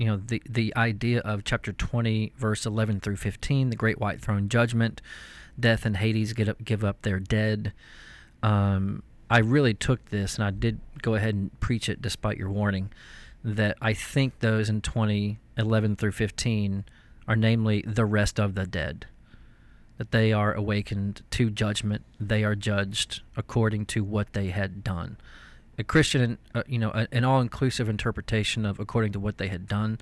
[0.00, 4.20] you know the the idea of chapter 20 verse 11 through 15 the great white
[4.20, 5.02] throne judgment.
[5.58, 7.74] Death and hades get up, give up their dead.
[8.42, 12.50] Um, i really took this and i did go ahead and preach it despite your
[12.50, 12.90] warning
[13.44, 16.84] that i think those in 20 11 through 15
[17.28, 19.06] are namely the rest of the dead.
[19.98, 22.02] That they are awakened to judgment.
[22.18, 25.18] They are judged according to what they had done
[25.80, 29.66] a Christian, uh, you know, a- an all-inclusive interpretation of according to what they had
[29.66, 29.98] done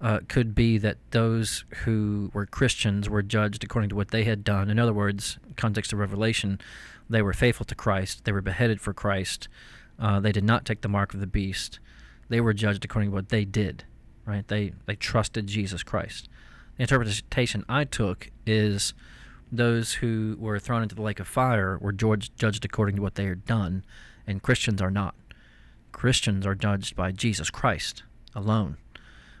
[0.00, 4.44] uh, could be that those who were Christians were judged according to what they had
[4.44, 4.70] done.
[4.70, 6.60] In other words, context of Revelation,
[7.08, 8.24] they were faithful to Christ.
[8.24, 9.48] They were beheaded for Christ.
[9.98, 11.80] Uh, they did not take the mark of the beast.
[12.28, 13.84] They were judged according to what they did.
[14.24, 14.46] Right?
[14.46, 16.28] They they trusted Jesus Christ.
[16.76, 18.94] The interpretation I took is
[19.50, 23.16] those who were thrown into the lake of fire were judged, judged according to what
[23.16, 23.84] they had done,
[24.26, 25.14] and Christians are not.
[25.92, 28.02] Christians are judged by Jesus Christ
[28.34, 28.76] alone.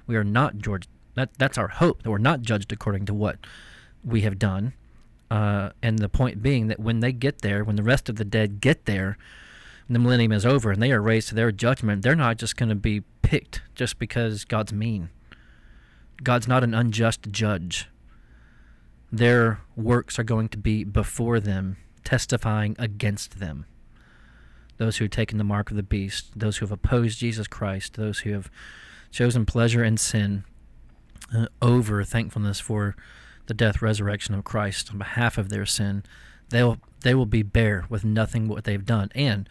[0.06, 0.88] We are not judged.
[1.14, 3.38] That, that's our hope that we're not judged according to what
[4.04, 4.74] we have done.
[5.30, 8.24] Uh, and the point being that when they get there, when the rest of the
[8.24, 9.16] dead get there,
[9.88, 12.68] the millennium is over and they are raised to their judgment, they're not just going
[12.68, 15.10] to be picked just because God's mean.
[16.22, 17.88] God's not an unjust judge.
[19.12, 23.66] Their works are going to be before them, testifying against them.
[24.80, 27.94] Those who have taken the mark of the beast, those who have opposed Jesus Christ,
[27.94, 28.50] those who have
[29.10, 30.44] chosen pleasure and sin
[31.36, 32.96] uh, over thankfulness for
[33.44, 36.02] the death resurrection of Christ on behalf of their sin,
[36.48, 39.10] they will they will be bare with nothing what they've done.
[39.14, 39.50] And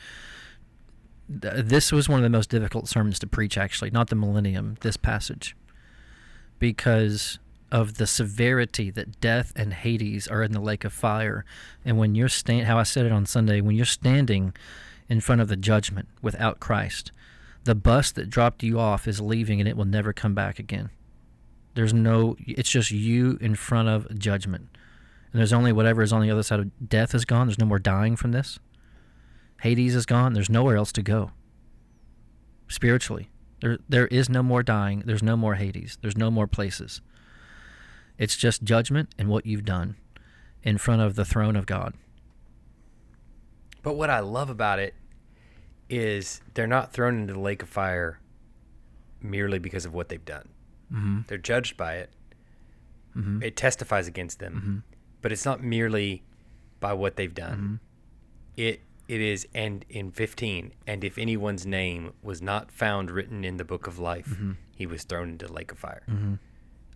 [1.29, 4.77] th- this was one of the most difficult sermons to preach, actually, not the millennium.
[4.81, 5.55] This passage,
[6.57, 7.37] because
[7.71, 11.45] of the severity that death and Hades are in the lake of fire,
[11.85, 14.55] and when you're stand, how I said it on Sunday, when you're standing
[15.09, 17.11] in front of the judgment without Christ,
[17.63, 20.89] the bus that dropped you off is leaving, and it will never come back again.
[21.73, 24.69] There's no, it's just you in front of judgment.
[25.31, 27.47] And there's only whatever is on the other side of death is gone.
[27.47, 28.59] There's no more dying from this.
[29.61, 30.33] Hades is gone.
[30.33, 31.31] There's nowhere else to go.
[32.67, 33.29] Spiritually,
[33.61, 35.03] there there is no more dying.
[35.05, 35.97] There's no more Hades.
[36.01, 37.01] There's no more places.
[38.17, 39.95] It's just judgment and what you've done
[40.63, 41.93] in front of the throne of God.
[43.83, 44.93] But what I love about it
[45.89, 48.19] is they're not thrown into the lake of fire
[49.21, 50.49] merely because of what they've done.
[50.93, 51.19] Mm-hmm.
[51.27, 52.09] They're judged by it.
[53.15, 53.43] Mm-hmm.
[53.43, 54.53] It testifies against them.
[54.53, 54.77] Mm-hmm.
[55.21, 56.23] But it's not merely
[56.79, 57.57] by what they've done.
[57.57, 57.75] Mm-hmm.
[58.57, 63.57] It it is and in 15 and if anyone's name was not found written in
[63.57, 64.51] the book of life, Mm-hmm.
[64.75, 66.03] he was thrown into the lake of fire.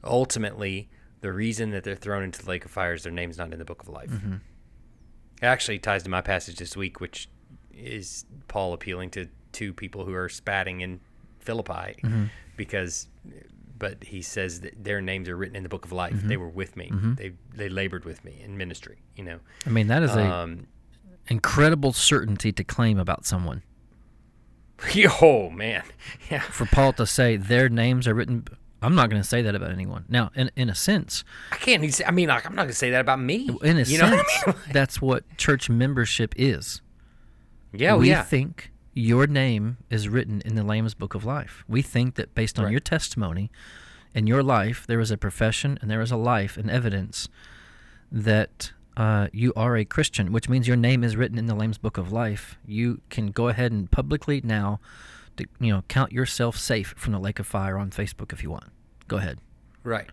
[0.03, 0.89] Ultimately,
[1.21, 3.59] the reason that they're thrown into the lake of fire is their name's not in
[3.59, 4.11] the book of life.
[5.43, 5.49] Mm-hmm.
[5.49, 7.27] It actually ties to my passage this week, which
[7.73, 10.99] is Paul appealing to two people who are spatting in
[11.39, 12.25] Philippi Mm-hmm.
[12.57, 13.07] because
[13.79, 16.13] but he says that their names are written in the book of life.
[16.13, 16.27] Mm-hmm.
[16.29, 16.89] They were with me.
[17.17, 19.39] They they labored with me in ministry, you know.
[19.65, 20.67] I mean, that is a Um
[21.27, 23.63] incredible certainty to claim about someone.
[25.21, 25.83] oh man.
[26.31, 26.39] Yeah.
[26.41, 28.45] For Paul to say their names are written,
[28.83, 30.05] I'm not going to say that about anyone.
[30.09, 32.69] Now, in in a sense, I can't even say, I mean like I'm not going
[32.69, 33.49] to say that about me.
[33.63, 34.55] in a you sense, know what I mean?
[34.73, 36.81] that's what church membership is.
[37.71, 38.23] yeah, well, we yeah.
[38.23, 41.63] think your name is written in the Lamb's Book of Life.
[41.67, 42.71] We think that based on Right.
[42.71, 43.49] your testimony
[44.13, 47.27] and your life, there is a profession and there is a life and evidence
[48.11, 51.79] that uh, you are a Christian, which means your name is written in the Lamb's
[51.79, 52.57] Book of Life.
[52.67, 54.79] You can go ahead and publicly now,
[55.59, 58.69] you know, count yourself safe from the lake of fire on Facebook if you want.
[59.13, 59.37] Go ahead.
[59.83, 60.09] Right.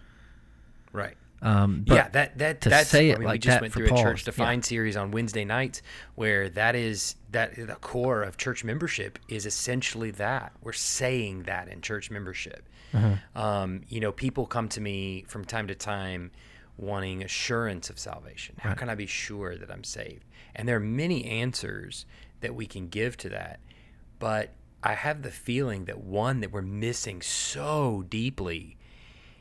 [0.92, 1.16] Right.
[1.40, 4.02] Um, yeah, that that to that's say I it mean, we just went through a
[4.02, 4.26] church yeah.
[4.26, 5.80] defined series on Wednesday nights
[6.16, 10.52] where that is that the core of church membership is essentially that.
[10.60, 12.68] We're saying that in church membership.
[12.92, 13.40] Uh-huh.
[13.42, 16.30] Um, you know, people come to me from time to time
[16.76, 18.56] wanting assurance of salvation.
[18.58, 18.78] How Right.
[18.78, 20.26] can I be sure that I'm saved?
[20.54, 22.04] And there are many answers
[22.40, 23.60] that we can give to that.
[24.18, 24.50] But
[24.82, 28.76] I have the feeling that one that we're missing so deeply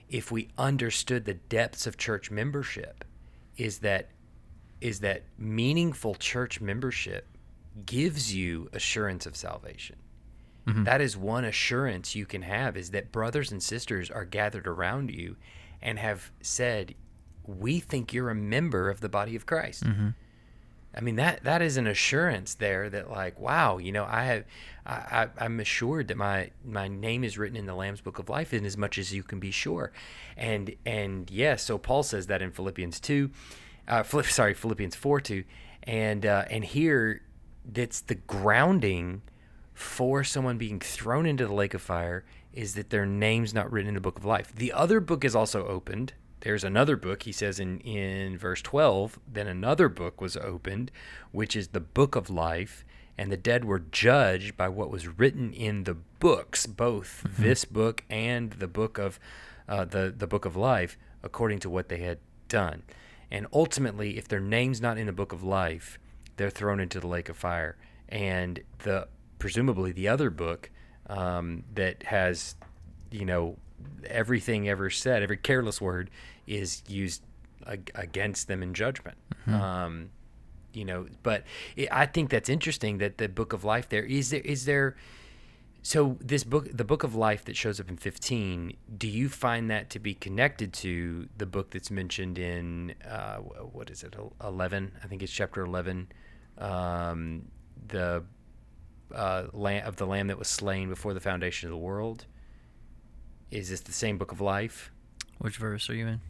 [0.10, 3.06] if we understood the depths of church membership
[3.58, 4.10] is that
[4.82, 7.28] is that meaningful church membership
[7.86, 9.98] gives you assurance of salvation.
[10.66, 10.86] Mm-hmm.
[10.86, 15.12] That is one assurance you can have is that brothers and sisters are gathered around
[15.12, 15.36] you
[15.82, 16.96] and have said,
[17.46, 20.10] "We think you're a member of the body of Christ." Mm-hmm.
[20.96, 24.46] I mean that that is an assurance there that like wow you know I have
[24.86, 28.30] I, I I'm assured that my my name is written in the Lamb's Book of
[28.30, 29.92] Life in as much as you can be sure,
[30.36, 33.30] and and yes so Paul says that in Philippians two,
[33.88, 35.44] uh, sorry Philippians four two,
[35.84, 37.22] and uh, and here
[37.66, 39.22] that's the grounding
[39.74, 43.88] for someone being thrown into the lake of fire is that their name's not written
[43.90, 44.54] in the book of life.
[44.54, 46.14] The other book is also opened.
[46.42, 50.92] There's another book, he says in, in verse 12, then another book was opened,
[51.32, 52.86] which is the book of life,
[53.18, 58.06] and the dead were judged by what was written in the books, both this book
[58.10, 59.20] and the book of
[59.68, 62.84] uh, the, the book of life, according to what they had done.
[63.30, 66.00] And ultimately, if their name's not in the book of life,
[66.38, 67.76] they're thrown into the lake of fire.
[68.08, 70.70] And the presumably the other book
[71.08, 72.56] um, that has,
[73.12, 73.58] you know,
[74.06, 76.10] everything ever said, every careless word
[76.48, 77.24] is used
[77.68, 79.18] ag- against them in judgment.
[79.48, 80.10] Um,
[80.74, 81.44] you know, but
[81.76, 84.96] it, I think that's interesting that the book of life there is there is there
[85.82, 89.70] So this book, the book of life that shows up in 15, do you find
[89.72, 94.14] that to be connected to the book that's mentioned in uh, what is it,
[94.44, 94.92] 11?
[95.04, 96.10] I think it's chapter 11,
[96.58, 97.48] um,
[97.88, 98.24] the
[99.16, 102.26] uh, lamb of the lamb that was slain before the foundation of the world.
[103.52, 104.92] Is this the same book of life?
[105.40, 106.22] Which verse are you in?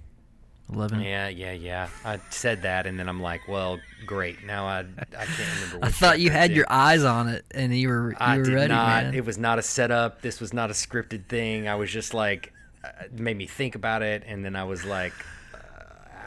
[0.71, 1.01] 11.
[1.01, 1.89] Yeah, yeah, yeah.
[2.05, 4.43] I said that, and then I'm like, well, great.
[4.45, 4.83] Now I I
[5.25, 5.79] can't remember.
[5.87, 8.53] I thought you had your eyes on it and you were you I were did
[8.53, 9.03] ready, not.
[9.05, 9.13] man.
[9.15, 10.21] It was not a setup.
[10.21, 11.67] This was not a scripted thing.
[11.67, 12.53] I was just like,
[12.83, 15.13] uh, it made me think about it, and then I was like,
[15.55, 15.57] uh,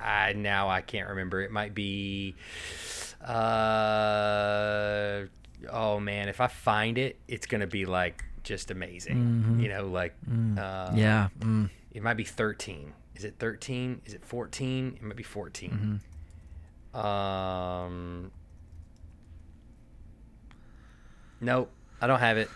[0.04, 1.40] I now I can't remember.
[1.40, 2.34] It might be,
[3.24, 5.22] uh,
[5.70, 9.58] oh man, if I find it, it's gonna be like just amazing.
[9.60, 10.96] You know, like, uh, Mm-hmm.
[10.98, 11.28] yeah.
[11.40, 11.70] Mm.
[11.92, 12.92] it might be 13.
[13.16, 14.00] Is it 13?
[14.06, 14.96] Is it 14?
[14.96, 16.00] It might be 14.
[16.94, 18.30] Um,
[21.40, 22.48] nope, I don't have it.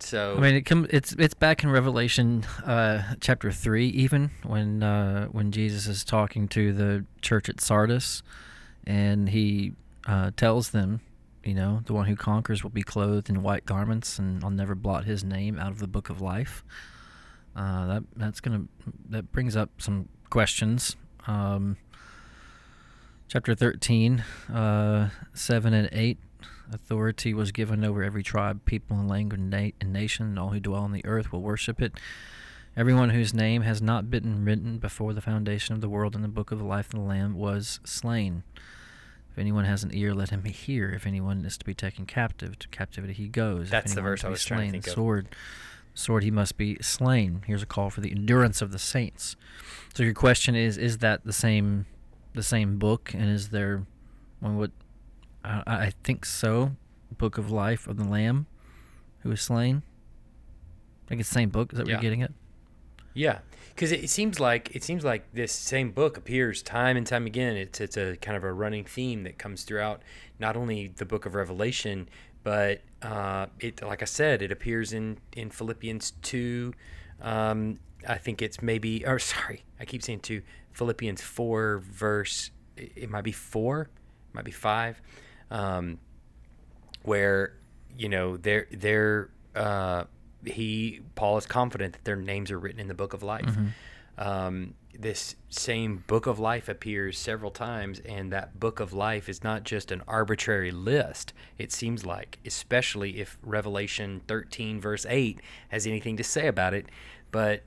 [0.00, 4.82] So I mean, it come it's it's back in Revelation uh, chapter three, even when
[4.82, 8.22] uh, when Jesus is talking to the church at Sardis,
[8.86, 9.72] and he
[10.06, 11.00] uh, tells them,
[11.48, 14.74] you know, the one who conquers will be clothed in white garments, and I'll never
[14.74, 16.62] blot his name out of the book of life.
[17.56, 18.64] Uh, that that's gonna
[19.08, 20.94] that brings up some questions.
[21.26, 21.78] Um,
[23.28, 24.20] chapter thirteen,
[24.52, 26.18] uh, seven and eight.
[26.70, 30.60] Authority was given over every tribe, people, and language, na- and nation, and all who
[30.60, 31.98] dwell on the earth will worship it.
[32.76, 36.28] Everyone whose name has not been written before the foundation of the world in the
[36.28, 38.42] book of life of the Lamb was slain.
[39.38, 40.90] If anyone has an ear, let him hear.
[40.90, 43.66] If anyone is to be taken captive, to captivity he goes.
[43.66, 44.92] If That's the anyone verse to I be was trying to slain, think of.
[44.94, 45.28] Sword,
[45.94, 47.42] sword, he must be slain.
[47.46, 49.36] Here's a call for the endurance of the saints.
[49.94, 51.86] So your question is: Is that the same,
[52.34, 53.14] the same book?
[53.14, 53.86] And is there
[54.40, 54.72] one would
[55.44, 56.72] I, I think so.
[57.16, 58.48] Book of Life of the Lamb,
[59.20, 59.84] who was slain.
[61.06, 61.72] I think it's the same book.
[61.72, 62.32] Is that what you're getting at?
[63.14, 63.38] yeah,
[63.70, 67.56] because it seems like it seems like this same book appears time and time again.
[67.56, 70.02] It's it's a kind of a running theme that comes throughout
[70.38, 72.08] not only the book of Revelation,
[72.42, 76.74] but uh, it like I said, it appears in in Philippians two.
[77.20, 80.42] Um, I think it's maybe or sorry, I keep saying two.
[80.72, 82.50] Philippians four verse.
[82.76, 85.00] It might be four, it might be five.
[85.50, 85.98] Um,
[87.02, 87.54] where
[87.96, 90.04] you know they're they're uh,
[90.44, 93.46] he Paul is confident that their names are written in the book of life.
[94.18, 99.44] Um, this same book of life appears several times, and that book of life is
[99.44, 101.32] not just an arbitrary list.
[101.56, 106.86] It seems like, especially if Revelation 13 verse 8 has anything to say about it,
[107.30, 107.62] but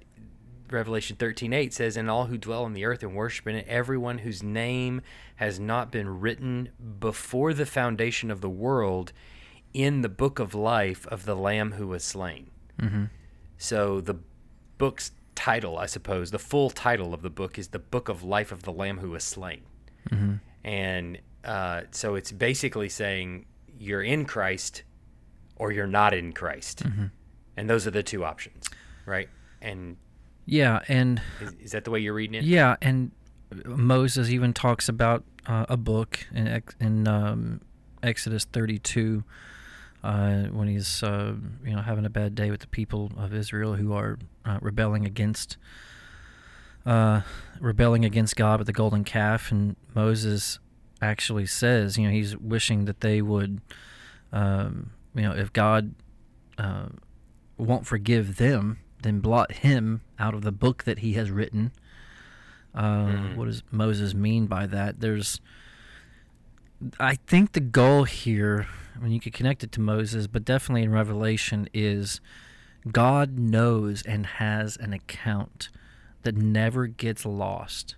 [0.69, 4.19] Revelation 13:8 says, "And all who dwell on the earth and worship in it, everyone
[4.19, 5.01] whose name
[5.35, 9.11] has not been written before the foundation of the world
[9.73, 13.05] in the book of life of the Lamb who was slain." Mm-hmm.
[13.57, 14.15] So the
[14.77, 18.51] book's title, I suppose, the full title of the book is the Book of Life
[18.51, 19.61] of the Lamb who was slain.
[20.09, 20.33] Mm-hmm.
[20.63, 23.45] And uh, so it's basically saying
[23.77, 24.83] you're in Christ
[25.55, 26.83] or you're not in Christ.
[26.83, 27.05] Mm-hmm.
[27.57, 28.69] And those are the two options,
[29.05, 29.29] right?
[29.61, 29.97] And
[30.45, 32.43] Yeah, and is, is that the way you're reading it?
[32.43, 33.11] yeah, and
[33.65, 37.61] Moses even talks about uh, a book in in um,
[38.01, 39.23] Exodus 32
[40.03, 41.35] uh, when he's uh,
[41.65, 45.05] you know having a bad day with the people of Israel who are uh, rebelling
[45.05, 45.57] against
[46.85, 47.21] uh,
[47.59, 50.59] rebelling against God with the golden calf, and Moses
[51.01, 53.59] actually says, you know, he's wishing that they would,
[54.31, 55.93] um, you know, if God
[56.57, 56.87] uh,
[57.57, 61.71] won't forgive them, then blot him out of the book that he has written.
[62.73, 63.35] Uh, Mhm.
[63.35, 64.99] What does Moses mean by that?
[65.01, 65.41] There's,
[66.99, 70.83] I think the goal here, I mean, you could connect it to Moses, but definitely
[70.83, 72.21] in Revelation is
[72.91, 75.69] God knows and has an account
[76.23, 77.95] that never gets lost.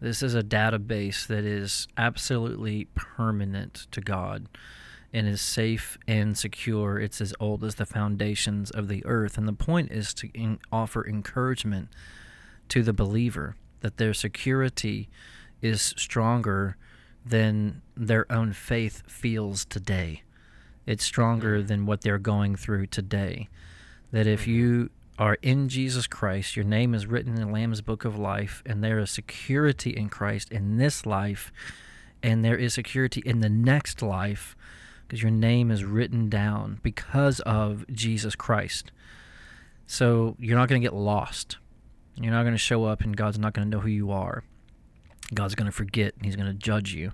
[0.00, 4.48] This is a database that is absolutely permanent to God
[5.12, 6.98] and is safe and secure.
[6.98, 9.38] It's as old as the foundations of the earth.
[9.38, 11.88] And the point is to in- offer encouragement
[12.68, 15.08] to the believer that their security
[15.62, 16.76] is stronger
[17.24, 20.22] than their own faith feels today.
[20.86, 21.66] It's stronger mm.
[21.66, 23.48] than what they're going through today.
[24.12, 24.50] That if mm-hmm.
[24.50, 28.62] you are in Jesus Christ, your name is written in the Lamb's Book of Life,
[28.66, 31.52] and there is security in Christ in this life,
[32.22, 34.56] and there is security in the next life,
[35.06, 38.90] because your name is written down because of Jesus Christ.
[39.86, 41.58] So you're not going to get lost.
[42.16, 44.44] You're not going to show up, and God's not going to know who you are.
[45.32, 47.12] God's going to forget, and He's going to judge you.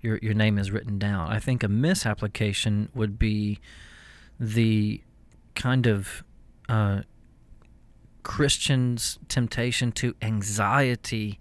[0.00, 1.30] Your your name is written down.
[1.30, 3.60] I think a misapplication would be
[4.38, 5.00] the
[5.54, 6.24] kind of
[6.68, 7.02] uh,
[8.22, 11.38] Christians' temptation to anxiety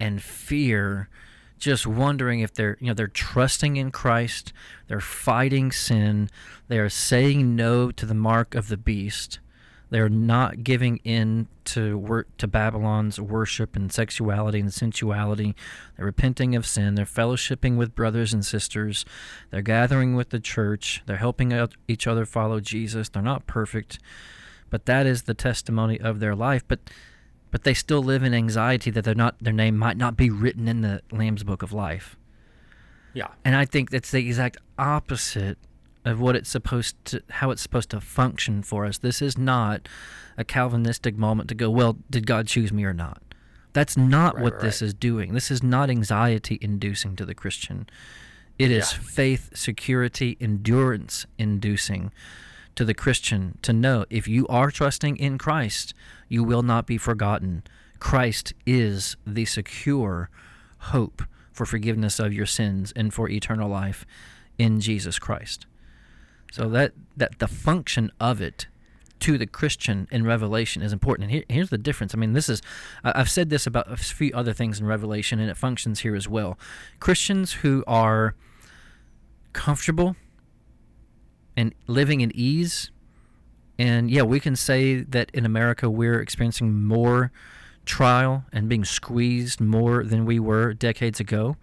[0.00, 1.08] and fear,
[1.58, 4.52] just wondering if they're you know they're trusting in Christ,
[4.88, 6.28] they're fighting sin,
[6.68, 9.38] they are saying no to the mark of the beast,
[9.92, 15.54] they're not giving in to work to Babylon's worship and sexuality and sensuality.
[15.96, 16.94] They're repenting of sin.
[16.94, 19.04] They're fellowshipping with brothers and sisters.
[19.50, 21.02] They're gathering with the church.
[21.04, 21.52] They're helping
[21.86, 23.10] each other follow Jesus.
[23.10, 23.98] They're not perfect,
[24.70, 26.64] but that is the testimony of their life.
[26.66, 26.80] But
[27.50, 30.68] but they still live in anxiety that they're not their name might not be written
[30.68, 32.16] in the Lamb's book of life.
[33.12, 33.28] Yeah.
[33.44, 35.58] And I think that's the exact opposite
[36.04, 38.98] of what it's supposed to how it's supposed to function for us.
[38.98, 39.88] This is not
[40.36, 43.22] a Calvinistic moment to go, well, did God choose me or not?
[43.72, 44.86] That's not Right, what right, this right.
[44.88, 45.32] is doing.
[45.34, 47.86] This is not anxiety inducing to the Christian.
[48.58, 48.98] It is Yeah.
[49.02, 52.12] faith, security, endurance inducing
[52.74, 55.94] to the Christian to know if you are trusting in Christ,
[56.28, 57.62] you will not be forgotten.
[57.98, 60.28] Christ is the secure
[60.78, 61.22] hope
[61.52, 64.04] for forgiveness of your sins and for eternal life
[64.58, 65.66] in Jesus Christ.
[66.52, 68.66] So that that the function of it
[69.20, 71.24] to the Christian in Revelation is important.
[71.24, 72.14] And here, here's the difference.
[72.14, 72.60] I mean, this is
[73.02, 76.28] I've said this about a few other things in Revelation, and it functions here as
[76.28, 76.58] well.
[77.00, 78.34] Christians who are
[79.54, 80.14] comfortable
[81.56, 82.90] and living in ease,
[83.78, 87.32] and yeah, we can say that in America we're experiencing more
[87.86, 91.56] trial and being squeezed more than we were decades ago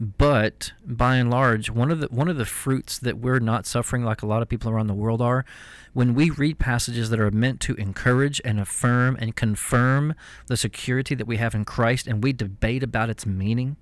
[0.00, 4.04] but by and large one of the one of the fruits that we're not suffering
[4.04, 5.44] like a lot of people around the world are
[5.92, 10.12] when we read passages that are meant to encourage and affirm and confirm
[10.48, 13.76] the security that we have in Christ and we debate about its meaning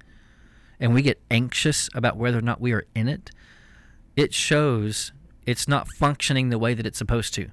[0.78, 3.30] and we get anxious about whether or not we are in it
[4.14, 5.12] it shows
[5.46, 7.48] it's not functioning the way that it's supposed to.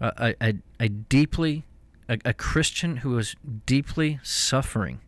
[0.00, 1.64] A, a, a deeply
[2.08, 3.34] a, a Christian who is
[3.66, 5.00] deeply suffering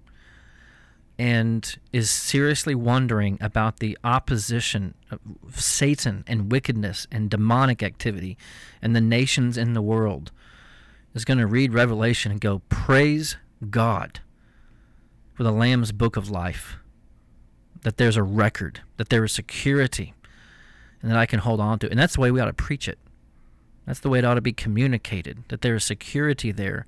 [1.21, 5.21] and is seriously wondering about the opposition of
[5.61, 8.39] Satan and wickedness and demonic activity
[8.81, 10.33] and the nations in the world
[11.12, 13.37] is going to read Revelation and go, Praise
[13.68, 14.21] God
[15.35, 16.79] for the Lamb's book of life.
[17.83, 20.14] That there's a record, that there is security,
[21.03, 21.91] and that I can hold on to.
[21.91, 22.99] And that's the way we ought to preach it.
[23.85, 26.87] That's the way it ought to be communicated, that there is security there.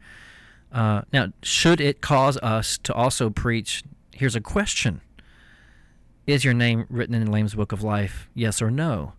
[0.73, 3.83] Uh, now, should it cause us to also preach?
[4.15, 5.01] Here's a question
[6.27, 8.29] Is your name written in the Lamb's Book of Life?
[8.35, 9.15] Yes or no?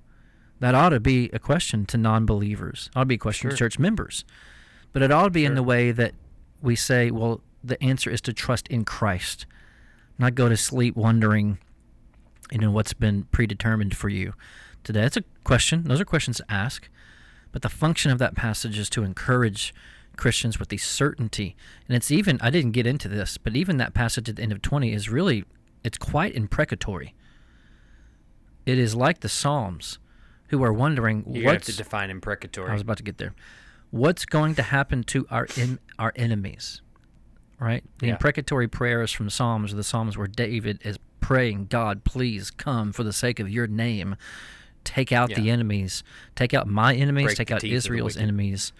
[0.59, 2.89] That ought to be a question to non believers.
[2.95, 4.23] Ought to be a question to church members.
[4.93, 6.13] But it ought to be in the way that
[6.61, 9.45] we say, well, the answer is to trust in Christ,
[10.17, 11.57] not go to sleep wondering,
[12.51, 14.33] you know, what's been predetermined for you
[14.83, 15.01] today.
[15.01, 15.83] That's a question.
[15.85, 16.89] Those are questions to ask.
[17.51, 19.73] But the function of that passage is to encourage
[20.17, 21.55] Christians with the certainty.
[21.87, 24.51] And it's even, I didn't get into this, but even that passage at the end
[24.51, 25.45] of 20 is really,
[25.83, 27.13] it's quite imprecatory.
[28.65, 29.99] It is like the Psalms
[30.47, 31.65] who are wondering You what's.
[31.67, 32.69] to define imprecatory.
[32.69, 33.33] I was about to get there.
[33.91, 36.81] What's going to happen to our in, our enemies?
[37.59, 37.83] Right?
[37.99, 38.13] The Yeah.
[38.13, 42.91] imprecatory prayers from the Psalms are the Psalms where David is praying, God, please come
[42.91, 44.15] for the sake of your name.
[44.83, 46.03] Take out the enemies.
[46.35, 47.25] Take out my enemies.
[47.25, 48.73] Break take out Israel's enemies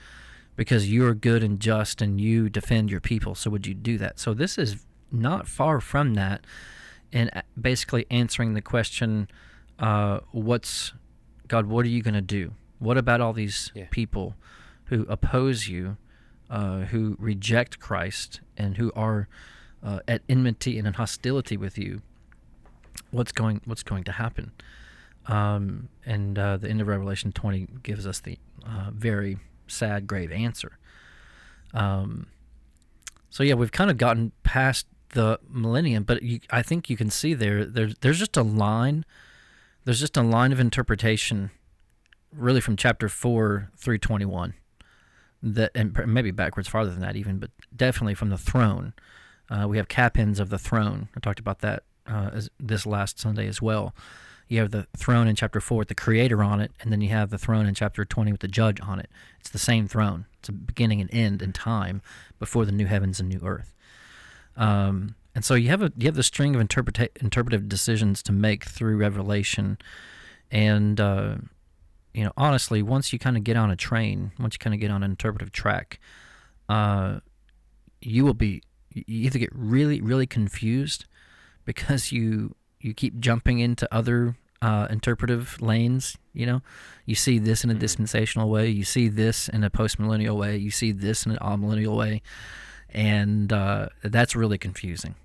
[0.56, 3.36] because you're good and just and you defend your people.
[3.36, 4.20] So would you do that?
[4.20, 6.46] So this is not far from that
[7.12, 7.30] and
[7.60, 9.28] basically answering the question
[9.80, 10.94] uh, what's
[11.48, 12.54] God, what are you going to do?
[12.80, 13.88] What about all these Yeah.
[13.92, 14.36] people
[14.86, 15.98] who oppose you,
[16.50, 19.28] uh, who reject Christ, and who are
[19.82, 22.02] uh, at enmity and in hostility with you?
[23.12, 24.52] What's going What's going to happen?
[25.26, 29.38] Um, and uh, the end of Revelation 20 gives us the uh, very
[29.74, 30.78] sad, grave answer.
[31.74, 32.28] Um,
[33.30, 37.10] so yeah, we've kind of gotten past the millennium, but you, I think you can
[37.10, 39.06] see there, there's there's just a line,
[39.86, 41.52] there's just a line of interpretation,
[42.32, 44.54] really from chapter four through 21,
[45.42, 48.94] that and maybe backwards farther than that even, but definitely from the throne.
[49.50, 51.10] Uh, we have capins of the throne.
[51.16, 53.94] I talked about that uh, as, this last Sunday as well.
[54.54, 57.10] You have the throne in chapter 4 with the creator on it, and then you
[57.10, 59.10] have the throne in chapter 20 with the judge on it.
[59.40, 60.28] It's the same throne.
[60.38, 62.04] It's a beginning and end in time
[62.38, 63.74] before the new heavens and new earth.
[64.56, 68.32] Um, and so you have a you have the string of interpreta- interpretive decisions to
[68.32, 69.80] make through Revelation,
[70.52, 71.38] and uh,
[72.14, 74.80] you know honestly, once you kind of get on a train, once you kind of
[74.80, 76.00] get on an interpretive track,
[76.70, 77.22] uh,
[78.02, 78.62] you will be
[78.94, 81.06] you either get really really confused
[81.66, 86.18] because you you keep jumping into other uh, interpretive lanes.
[86.34, 86.62] You know,
[87.06, 90.72] you see this in a dispensational way, you see this in a postmillennial way, you
[90.72, 92.22] see this in an amillennial way,
[92.90, 95.16] and uh, that's really confusing.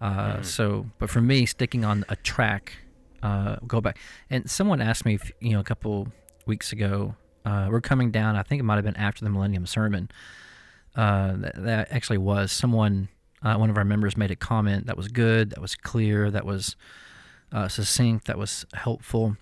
[0.00, 2.72] Uh, So, but for me, sticking on a track,
[3.22, 3.98] uh, go back.
[4.28, 6.08] And someone asked me, if, you know, a couple
[6.46, 7.14] weeks ago,
[7.44, 8.36] uh, we're coming down.
[8.36, 10.10] I think it might have been after the Millennium Sermon.
[10.94, 13.08] Uh, that, that actually was someone.
[13.42, 16.44] Uh, one of our members made a comment that was good, that was clear, that
[16.44, 16.76] was
[17.52, 19.36] uh, succinct, that was helpful.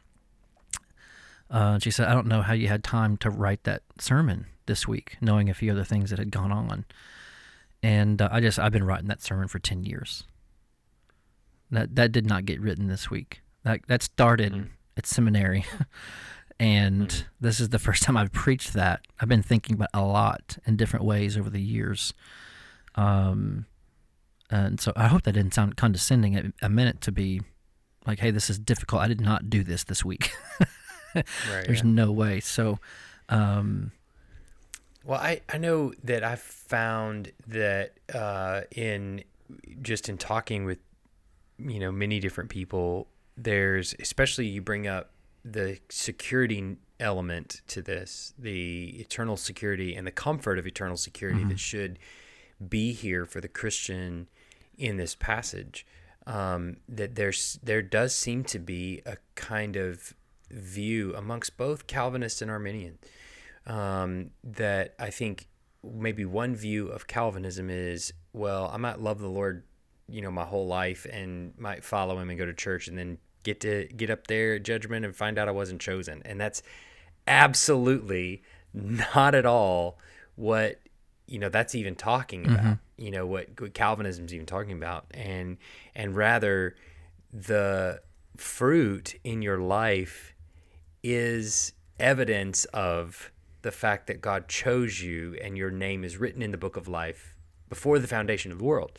[1.50, 4.88] Uh, she said, "I don't know how you had time to write that sermon this
[4.88, 6.84] week, knowing a few other things that had gone on."
[7.82, 10.24] And uh, I just I've been writing that sermon for ten years.
[11.70, 13.40] That that did not get written this week.
[13.62, 15.64] That that started at seminary,
[16.60, 19.06] and this is the first time I've preached that.
[19.20, 22.14] I've been thinking about a lot in different ways over the years.
[22.96, 23.66] Um,
[24.50, 26.52] and so I hope that didn't sound condescending.
[26.62, 27.40] I meant it to be
[28.06, 29.02] like, "Hey, this is difficult.
[29.02, 30.32] I did not do this this week.
[31.16, 31.24] Right.
[31.68, 31.90] There's yeah.
[31.90, 32.80] no way." So,
[33.28, 33.92] um,
[35.04, 39.22] Well, I, I know that I've found that uh, in
[39.80, 40.78] just in talking with
[41.58, 45.10] you know many different people, there's especially you bring up
[45.44, 51.58] the security element to this, the eternal security and the comfort of eternal security that
[51.58, 51.98] should
[52.68, 54.28] be here for the Christian
[54.78, 55.86] in this passage.
[56.26, 60.14] Um, that there's there does seem to be a kind of
[60.50, 62.98] view amongst both Calvinists and Arminian
[63.66, 65.48] um, that I think
[65.82, 69.64] maybe one view of Calvinism is, well, I might love the Lord,
[70.08, 73.18] you know, my whole life and might follow him and go to church and then
[73.42, 76.22] get to get up there at judgment and find out I wasn't chosen.
[76.24, 76.62] And that's
[77.26, 79.98] absolutely not at all
[80.36, 80.80] what,
[81.26, 82.54] you know, that's even talking mm-hmm.
[82.54, 85.06] about, you know, what, what Calvinism's even talking about.
[85.12, 85.58] And,
[85.94, 86.76] and rather
[87.32, 88.00] the
[88.36, 90.34] fruit in your life
[91.02, 93.30] is evidence of
[93.62, 96.86] the fact that God chose you and your name is written in the book of
[96.86, 97.34] life
[97.68, 98.98] before the foundation of the world.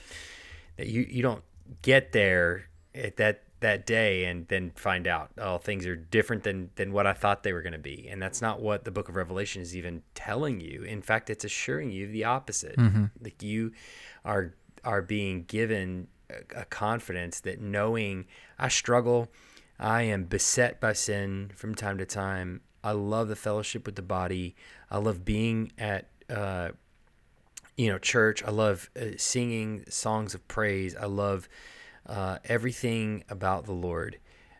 [0.77, 1.43] That you, you don't
[1.81, 6.69] get there at that that day and then find out oh things are different than
[6.75, 8.07] than what I thought they were going to be.
[8.11, 10.83] And that's not what the book of Revelation is even telling you.
[10.83, 12.75] In fact it's assuring you the opposite.
[13.19, 13.71] Like you
[14.23, 14.53] are
[14.83, 18.25] are being given a, a confidence that knowing
[18.59, 19.29] I struggle
[19.79, 22.61] I am beset by sin from time to time.
[22.83, 24.55] I love the fellowship with the body.
[24.91, 26.69] I love being at uh
[27.77, 28.43] you know church.
[28.43, 30.95] I love uh, singing songs of praise.
[30.95, 31.49] I love
[32.05, 34.17] uh, everything about the lord.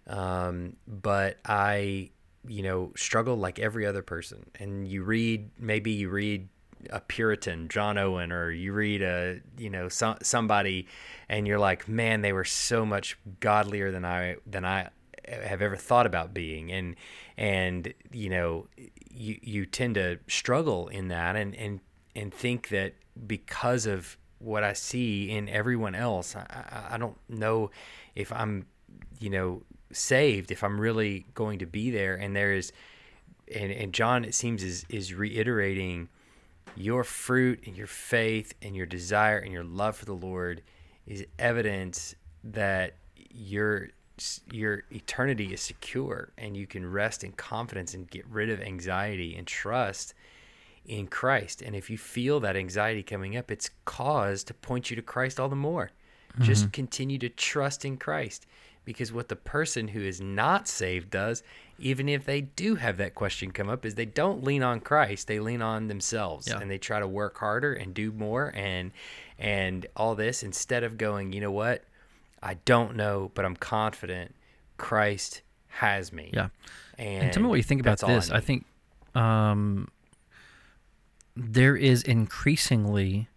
[0.08, 2.12] Um, but i
[2.48, 4.46] you know struggle like every other person.
[4.60, 6.48] And you read maybe you read
[6.92, 10.88] a puritan john owen or you read a you know so, somebody
[11.28, 14.88] and you're like man they were so much godlier than i than i
[15.28, 16.72] have ever thought about being.
[16.72, 16.96] And
[17.38, 18.68] and you know
[19.10, 21.80] you you tend to struggle in that and and
[22.16, 22.94] and think that
[23.28, 27.72] because of what I see in everyone else, I, I, don't know
[28.16, 28.66] if I'm,
[29.20, 32.16] you know, saved, if I'm really going to be there.
[32.16, 32.72] And there is,
[33.54, 36.10] and, and John, it seems, is, is reiterating
[36.76, 40.62] your fruit and your faith and your desire and your love for the Lord
[41.06, 42.96] is evidence that
[43.32, 43.90] your
[44.52, 49.36] your eternity is secure and you can rest in confidence and get rid of anxiety
[49.36, 50.14] and trust
[50.88, 51.62] in Christ.
[51.62, 55.40] And if you feel that anxiety coming up, it's cause to point you to Christ
[55.40, 55.92] all the more.
[56.42, 58.46] Just continue to trust in Christ.
[58.84, 61.42] Because what the person who is not saved does,
[61.80, 65.28] even if they do have that question come up, is they don't lean on Christ.
[65.28, 66.60] They lean on themselves Yeah.
[66.60, 68.92] and they try to work harder and do more and
[69.40, 71.84] and all this instead of going, you know what?
[72.44, 74.36] I don't know, but I'm confident
[74.78, 76.30] Christ has me.
[76.34, 76.50] yeah.
[76.98, 78.30] And, And tell me what you think about this.
[78.30, 78.44] I, need.
[78.44, 78.66] think
[79.16, 79.88] um,
[81.36, 83.28] there is increasingly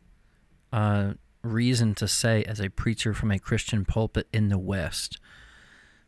[0.72, 5.18] uh, reason to say, as a preacher from a Christian pulpit in the West,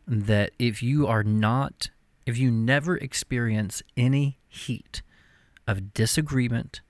[0.07, 1.91] that if you are not,
[2.27, 5.03] if you never experience any heat
[5.67, 6.81] of disagreement,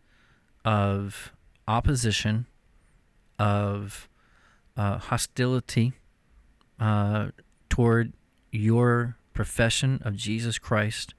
[0.65, 1.33] of
[1.67, 2.47] opposition,
[3.39, 4.09] of
[4.77, 5.93] uh, hostility
[6.79, 7.29] uh,
[7.69, 8.13] toward
[8.51, 11.15] your profession of Jesus Christ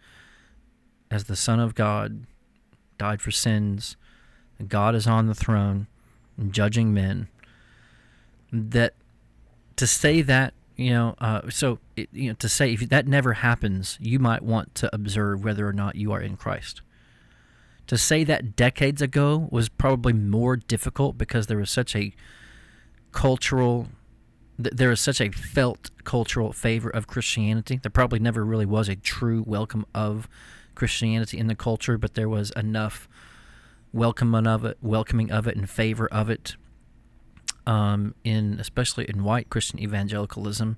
[1.09, 2.25] as the Son of God,
[3.01, 3.97] died for sins,
[4.67, 5.87] God is on the throne,
[6.51, 7.29] judging men.
[8.53, 8.93] That
[9.75, 13.33] to say that, you know, uh, so it, you know, to say if that never
[13.33, 16.83] happens, you might want to observe whether or not you are in Christ.
[17.87, 22.13] To say that decades ago was probably more difficult because there was such a
[23.11, 23.87] cultural
[24.61, 27.79] th- there is such a felt cultural favor of Christianity.
[27.81, 30.29] There probably never really was a true welcome of
[30.75, 33.07] Christianity in the culture, but there was enough
[33.93, 36.55] welcoming of it, welcoming of it, and favor of it,
[37.65, 40.77] um, in especially in white Christian evangelicalism,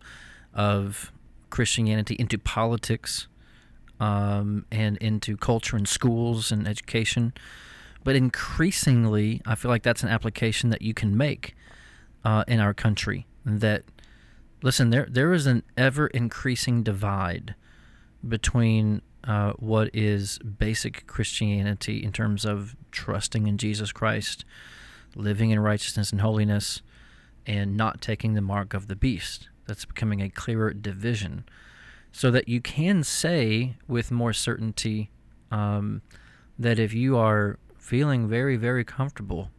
[0.54, 1.12] of
[1.50, 3.28] Christianity into politics,
[4.00, 7.34] um, and into culture and schools and education.
[8.04, 11.56] But increasingly, I feel like that's an application that you can make
[12.26, 13.26] uh, in our country.
[13.46, 13.84] That
[14.62, 17.56] listen, there there is an ever increasing divide
[18.28, 24.45] between uh, what is basic Christianity in terms of trusting in Jesus Christ,
[25.15, 26.82] living in righteousness and holiness,
[27.45, 29.49] and not taking the mark of the beast.
[29.65, 31.45] That's becoming a clearer division,
[32.11, 35.09] so that you can say with more certainty
[35.51, 36.01] um,
[36.59, 39.51] that if you are feeling very, very comfortable,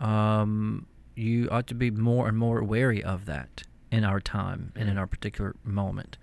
[0.00, 4.88] um, you ought to be more and more wary of that in our time and
[4.88, 6.16] in our particular moment.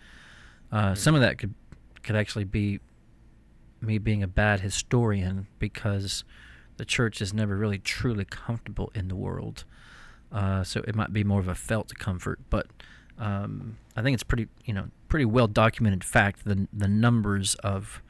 [0.71, 1.53] Uh, some of that could
[2.03, 2.79] could actually be
[3.81, 6.23] me being a bad historian because
[6.77, 9.63] the church is never really truly comfortable in the world.
[10.31, 12.67] Uh, so it might be more of a felt comfort, but
[13.17, 18.01] um, I think it's pretty, you know, pretty well documented fact the the numbers of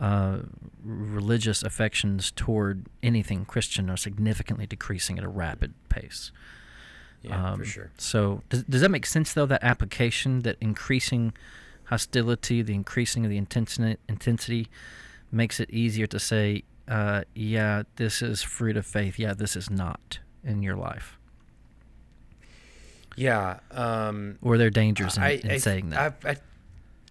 [0.00, 0.38] uh,
[0.84, 6.32] religious affections toward anything Christian are significantly decreasing at a rapid pace.
[7.22, 7.90] Yeah, for Um, sure.
[7.96, 9.46] So does, does that make sense though?
[9.46, 11.32] That application, that increasing
[11.86, 14.68] hostility, the increasing of the intensity, intensity,
[15.32, 19.18] makes it easier to say, uh, yeah, this is fruit of faith.
[19.18, 21.18] Yeah, this is not in your life.
[23.16, 23.60] Yeah.
[23.70, 26.14] Um, Or are there dangers in, I, in I- saying that?
[26.24, 26.36] I, I,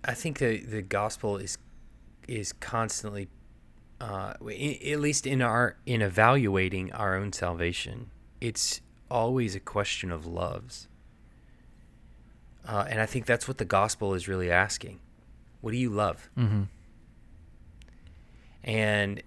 [0.07, 1.57] I think the the gospel is
[2.27, 3.27] is constantly,
[3.99, 10.11] uh, i- at least in our in evaluating our own salvation, it's always a question
[10.11, 10.87] of loves.
[12.67, 14.99] Uh, and I think that's what the gospel is really asking.
[15.61, 16.29] What do you love?
[16.37, 16.63] mm-hmm.
[18.63, 19.21] And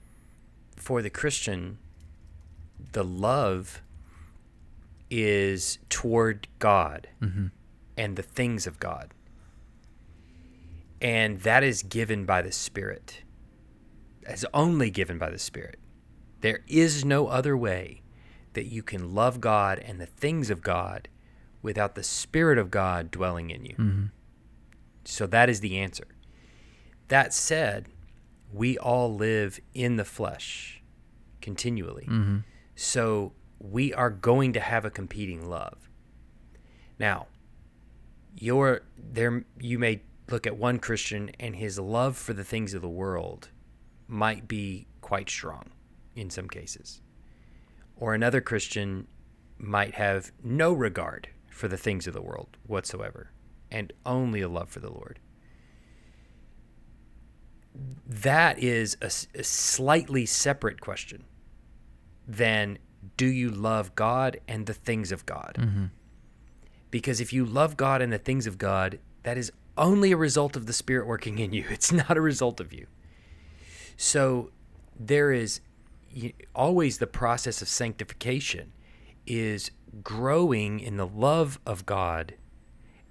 [0.77, 1.79] for the Christian,
[2.93, 3.83] the love
[5.11, 7.47] is toward God Mm-hmm.
[7.97, 9.15] and the things of God.
[11.01, 13.23] And that is given by the Spirit,
[14.27, 15.79] as only given by the Spirit.
[16.41, 18.03] There is no other way
[18.55, 21.09] that you can love God and the things of God
[21.63, 23.75] without the Spirit of God dwelling in you.
[23.79, 24.05] Mm-hmm.
[25.05, 26.07] So that is the answer.
[27.09, 27.89] That said,
[28.53, 30.83] we all live in the flesh
[31.41, 32.07] continually.
[32.09, 32.39] Mm-hmm.
[32.75, 35.89] So we are going to have a competing love.
[36.99, 37.27] Now,
[38.37, 42.83] your there you may look at one Christian and his love for the things of
[42.83, 43.49] the world
[44.07, 45.71] might be quite strong
[46.15, 47.01] in some cases.
[47.97, 49.09] Or another Christian
[49.59, 51.29] might have no regard
[51.59, 53.33] for the things of the world whatsoever
[53.71, 55.19] and only a love for the Lord.
[58.07, 61.25] That is a slightly separate question
[62.27, 62.79] than
[63.17, 65.57] do you love God and the things of God?
[65.59, 65.85] Mm-hmm.
[66.91, 70.57] Because if you love God and the things of God, that is only a result
[70.57, 71.65] of the Spirit working in you.
[71.71, 72.87] It's not a result of you.
[73.97, 74.51] So
[74.99, 75.61] there is
[76.55, 78.73] always the process of sanctification
[79.27, 79.71] is
[80.03, 82.35] growing in the love of God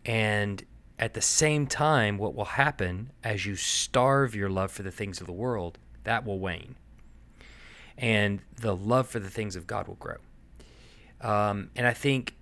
[0.05, 0.63] and
[0.99, 5.21] at the same time what will happen as you starve your love for the things
[5.21, 6.75] of the world that will wane
[7.97, 10.17] and the love for the things of God will grow
[11.21, 12.35] um, and I think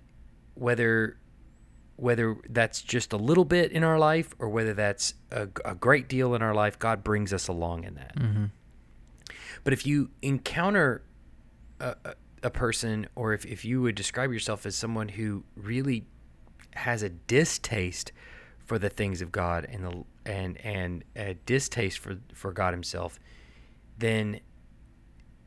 [0.54, 1.16] whether
[1.96, 6.08] whether that's just a little bit in our life or whether that's a, a great
[6.08, 8.16] deal in our life, God brings us along in that.
[8.16, 8.44] Mm-hmm.
[9.64, 11.02] But if you encounter
[11.80, 11.96] a,
[12.42, 16.06] a, person, or if, if you would describe yourself as someone who really
[16.74, 18.12] has a distaste
[18.58, 23.18] for the things of God and the and and a distaste for for God Himself,
[23.98, 24.40] then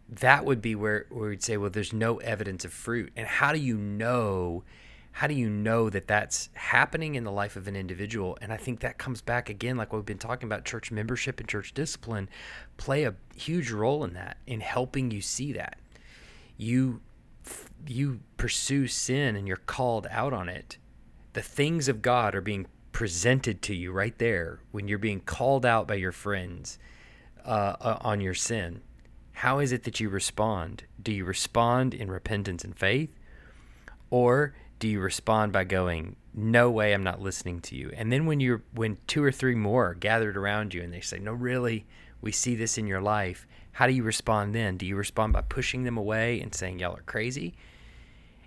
[0.10, 3.12] that would be where, where we'd say, well, there's no evidence of fruit.
[3.16, 4.64] And how do you know?
[5.12, 8.38] How do you know that that's happening in the life of an individual?
[8.42, 11.40] And I think that comes back again, like what we've been talking about, church membership
[11.40, 12.30] and church discipline
[12.78, 15.78] play a huge role in that, in helping you see that.
[16.60, 17.00] You
[17.88, 20.78] you pursue sin and you're called out on it.
[21.34, 25.66] The things of God are being presented to you right there when you're being called
[25.66, 26.78] out by your friends
[27.46, 28.82] uh, uh, on your sin.
[29.32, 30.84] How is it that you respond?
[31.02, 33.18] Do you respond in repentance and faith?
[34.10, 37.92] Or do you respond by going, No way, I'm not listening to you?
[37.96, 41.00] And then when you're when two or three more are gathered around you and they
[41.00, 41.86] say, No, really,
[42.22, 44.78] we see this in your life, how do you respond then?
[44.78, 47.56] Do you respond by pushing them away and saying, Y'all are crazy?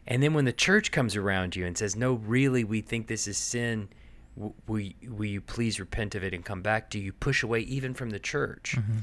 [0.07, 3.29] And then when the church comes around you and says, "No, really, we think this
[3.29, 3.89] is sin,"
[4.37, 6.91] will, will you please repent of it and come back?
[6.91, 8.75] Do you push away even from the church?
[8.77, 8.99] Mm-hmm.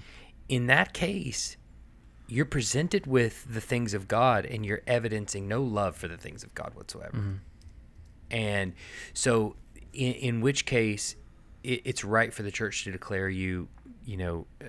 [0.50, 1.56] In that case,
[2.28, 6.44] you're presented with the things of God and you're evidencing no love for the things
[6.44, 7.18] of God whatsoever.
[7.18, 7.34] Mm-hmm.
[8.32, 8.74] And
[9.14, 9.56] so,
[9.94, 11.16] in, in which case,
[11.64, 13.68] it, it's right for the church to declare you,
[14.10, 14.66] you know, uh,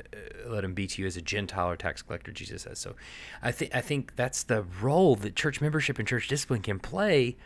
[0.51, 2.30] let him be to you as a Gentile or tax collector.
[2.30, 2.95] Jesus says so.
[3.43, 7.38] I think I think that's the role that church membership and church discipline can play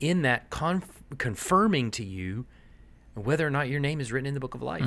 [0.00, 2.46] in that conf- confirming to you
[3.12, 4.84] whether or not your name is written in the book of life.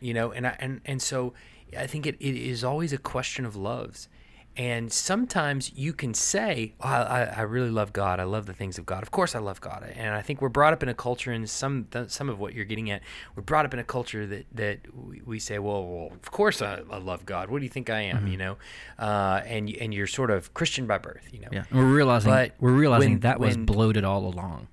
[0.00, 1.32] You know, and I, and and so
[1.78, 4.08] I think it, it is always a question of loves.
[4.56, 8.18] And sometimes you can say, oh, I, I really love God.
[8.20, 9.02] I love the things of God.
[9.02, 9.90] Of course, I love God.
[9.94, 12.52] And I think we're brought up in a culture, and some th- some of what
[12.52, 13.00] you're getting at,
[13.36, 16.60] we're brought up in a culture that that we, we say, well, well, of course
[16.60, 17.48] I, I love God.
[17.48, 18.26] What do you think I am?
[18.26, 18.56] You know,
[18.98, 21.28] uh, and and you're sort of Christian by birth.
[21.32, 24.26] You know, Yeah, and we're realizing But we're realizing when- that was when- bloated all
[24.26, 24.66] along.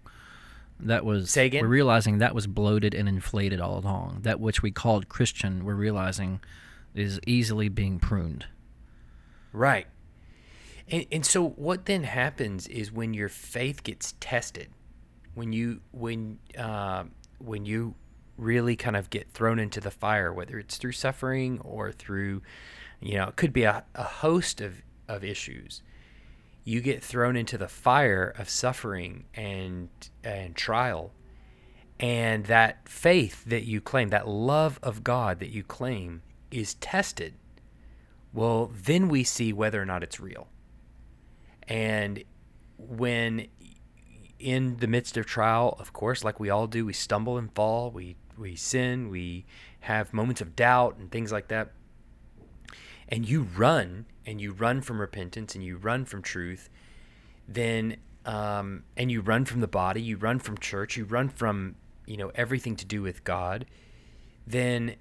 [0.80, 1.62] That was Say again?
[1.64, 4.20] We're realizing that was bloated and inflated all along.
[4.24, 6.40] That which we called Christian, we're realizing
[6.94, 8.46] is easily being pruned.
[9.52, 9.88] Right.
[10.90, 14.70] And, and so what then happens is when your faith gets tested,
[15.34, 17.04] when you when uh,
[17.40, 17.96] when you
[18.38, 22.42] really kind of get thrown into the fire, whether it's through suffering or through,
[23.02, 25.82] you know, it could be a, a host of, of issues.
[26.64, 29.90] You get thrown into the fire of suffering and
[30.24, 31.12] and trial,
[32.00, 36.22] and that faith that you claim, that love of God that you claim,
[36.52, 37.34] is tested
[38.34, 40.48] well, then we see whether or not it's real.
[41.68, 42.24] And
[42.78, 43.48] when
[44.40, 47.92] in the midst of trial, of course, like we all do, we stumble and fall,
[47.92, 49.46] we we sin, we
[49.82, 51.72] have moments of doubt and things like that.
[53.10, 56.70] And you run and you run from repentance and you run from truth,
[57.48, 61.76] then um, and you run from the body, you run from church, you run from
[62.06, 63.66] you know everything to do with God,
[64.46, 64.96] then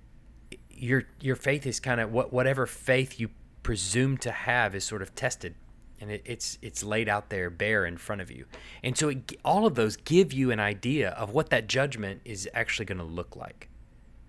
[0.78, 3.30] your your faith is kind of what whatever faith you
[3.62, 5.54] presume to have is sort of tested.
[6.00, 8.46] And it, it's it's laid out there bare in front of you.
[8.82, 12.48] And so it, all of those give you an idea of what that judgment is
[12.54, 13.68] actually going to look like.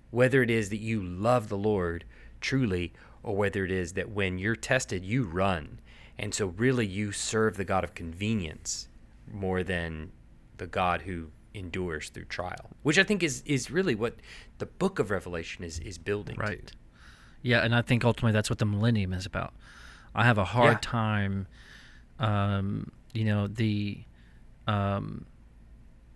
[0.09, 2.05] Whether it is that you love the lord
[2.39, 2.93] truly
[3.23, 5.79] or whether it is that when you're tested you run.
[6.17, 8.87] And so really you serve the god of convenience
[9.31, 10.11] more than
[10.57, 14.15] the god who endures through trial which i think is is really what
[14.59, 16.71] the book of revelation is is building Right.
[17.43, 19.53] Yeah, and I think ultimately that's what the millennium is about.
[20.13, 20.79] I have a hard Yeah.
[20.81, 21.47] time,
[22.19, 24.03] um, you know, the,
[24.65, 25.25] um,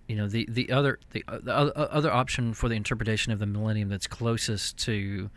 [0.08, 3.40] you know, the the other the, uh, the other, other option for the interpretation of
[3.40, 5.30] the millennium that's closest to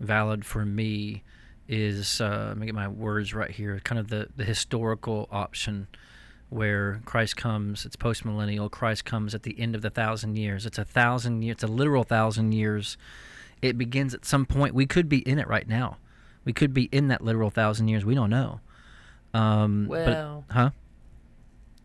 [0.00, 1.24] valid for me
[1.66, 3.78] is uh, let me get my words right here.
[3.84, 5.88] Kind of the the historical option
[6.50, 7.84] where Christ comes.
[7.84, 8.68] It's post millennial.
[8.68, 10.64] Christ comes at the end of the thousand years.
[10.66, 11.54] It's a thousand years.
[11.56, 12.96] It's a literal thousand years.
[13.60, 14.74] It begins at some point.
[14.74, 15.96] We could be in it right now.
[16.44, 18.04] We could be in that literal thousand years.
[18.04, 18.60] We don't know.
[19.34, 20.70] Um, but- Well- huh?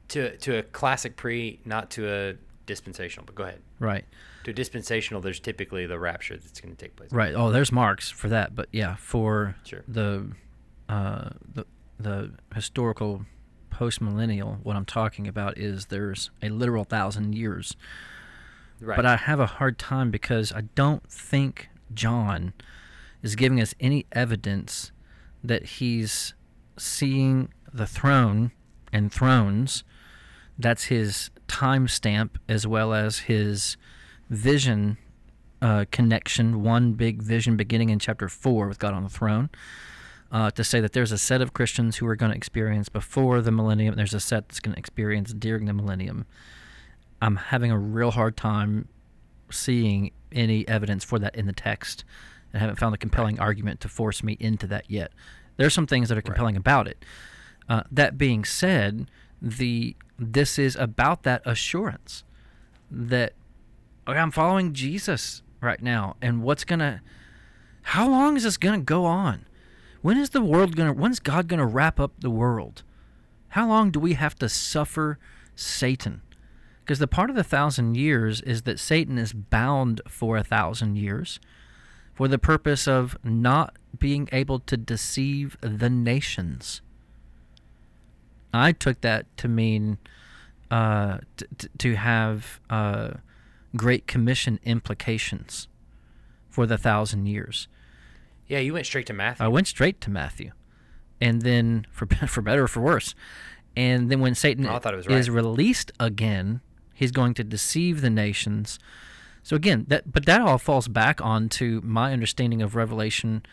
[0.10, 2.34] to to a classic pre, not to a
[2.66, 3.26] dispensational.
[3.26, 3.62] But go ahead.
[3.80, 4.06] Right.
[4.44, 7.12] To a dispensational, there's typically the rapture that's going to take place.
[7.12, 7.34] Right.
[7.34, 9.84] Oh, there's marks for that, but yeah, for Sure.
[9.88, 10.28] the
[10.90, 11.66] uh, the
[12.00, 13.26] the historical
[13.74, 17.76] post millennial, what I'm talking about is there's a literal thousand years.
[18.80, 18.96] Right.
[18.96, 22.54] But I have a hard time because I don't think John
[23.22, 24.92] is giving us any evidence
[25.44, 26.34] that he's
[26.78, 28.52] seeing the throne
[28.92, 29.84] and thrones.
[30.58, 33.78] That's his timestamp as well as his
[34.30, 34.98] vision
[35.62, 39.50] uh, connection, one big vision beginning in chapter 4 with God on the throne.
[40.34, 43.40] Uh, to say that there's a set of Christians who are going to experience before
[43.40, 46.26] the millennium, there's a set that's going to experience during the millennium.
[47.22, 48.88] I'm having a real hard time
[49.52, 52.04] seeing any evidence for that in the text
[52.52, 55.12] and haven't found a compelling argument to force me into that yet.
[55.58, 57.06] There's some things that are compelling about it.
[57.70, 59.08] Uh, that being said,
[59.42, 62.24] the this is about that assurance
[62.90, 63.34] that
[64.08, 67.02] okay, I'm following Jesus right now, and what's gonna?
[67.84, 69.46] How long is this gonna go on?
[70.04, 70.92] When is the world gonna?
[70.92, 72.84] When's God gonna wrap up the world?
[73.50, 75.18] How long do we have to suffer
[75.56, 76.22] Satan?
[76.82, 80.98] Because the part of the thousand years is that Satan is bound for a thousand
[80.98, 81.40] years
[82.14, 86.82] for the purpose of not being able to deceive the nations.
[88.54, 90.00] I took that to mean
[90.70, 93.12] uh, t- t- to have uh,
[93.78, 95.70] Great Commission implications
[96.50, 97.70] for the thousand years.
[98.48, 99.46] Yeah, you went straight to Matthew.
[99.46, 100.52] I went straight to Matthew,
[101.22, 103.16] and then for for better or for worse,
[103.76, 105.36] And then when Satan Oh, I thought it was is right.
[105.36, 106.62] released again,
[106.94, 108.80] he's going to deceive the nations.
[109.42, 113.44] So again, that but that all falls back onto my understanding of Revelation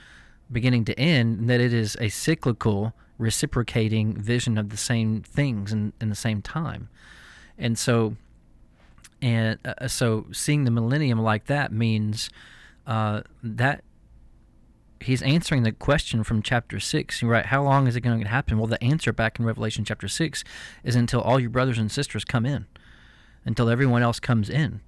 [0.52, 5.92] beginning to end, that it is a cyclical, reciprocating vision of the same things in,
[6.00, 6.88] in the same time.
[7.56, 8.16] And so
[9.22, 12.30] and uh, so seeing the millennium like that means
[12.86, 13.84] uh, that
[15.02, 18.28] he's answering the question from chapter 6 You're right how long is it going to
[18.28, 18.58] happen?
[18.58, 20.44] Well the answer back in revelation chapter 6
[20.84, 22.66] is until all your brothers and sisters come in
[23.44, 24.80] until everyone else comes in.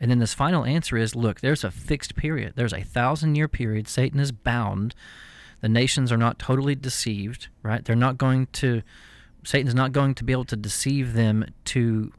[0.00, 2.54] And then this final answer is look there's a fixed period.
[2.56, 3.88] There's a thousand year period.
[3.88, 4.94] Satan is bound.
[5.60, 7.84] The nations are not totally deceived right?
[7.84, 8.82] They're not going to
[9.44, 12.12] satan's not going to be able to deceive them to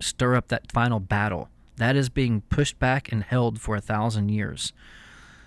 [0.00, 1.48] stir up that final battle.
[1.76, 4.72] That is being pushed back and held for a thousand years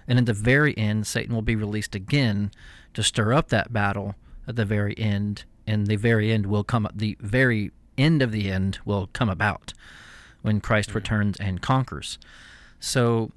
[0.09, 2.49] and at the very end, Satan will be released again
[2.95, 4.15] to stir up that battle
[4.47, 5.43] at the very end.
[5.67, 9.73] And the very end will come, the very end of the end will come about
[10.41, 12.17] when Christ returns and conquers.
[12.79, 13.31] So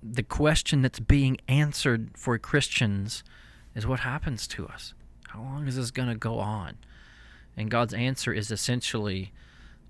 [0.00, 3.24] the question that's being answered for Christians
[3.74, 4.94] is what happens to us?
[5.30, 6.76] How long is this going to go on?
[7.56, 9.32] And God's answer is essentially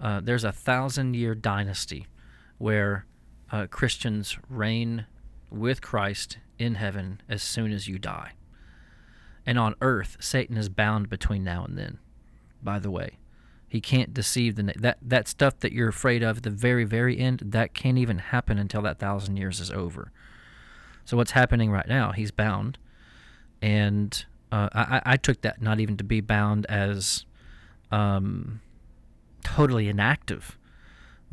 [0.01, 2.07] uh, there's a thousand year dynasty
[2.57, 3.05] where
[3.53, 5.05] uh, Christians reign
[5.55, 8.32] with Christ in heaven as soon as you die.
[9.46, 11.98] And on earth, Satan is bound between now and then.
[12.62, 13.18] By the way,
[13.68, 17.18] he can't deceive the that that stuff that you're afraid of at the very very
[17.18, 17.42] end.
[17.44, 20.12] That can't even happen until that thousand years is over.
[21.05, 22.12] So what's happening right now?
[22.12, 22.78] He's bound,
[23.61, 27.26] and uh, I, I took that not even to be bound as
[27.90, 28.61] um,
[29.42, 30.57] totally inactive,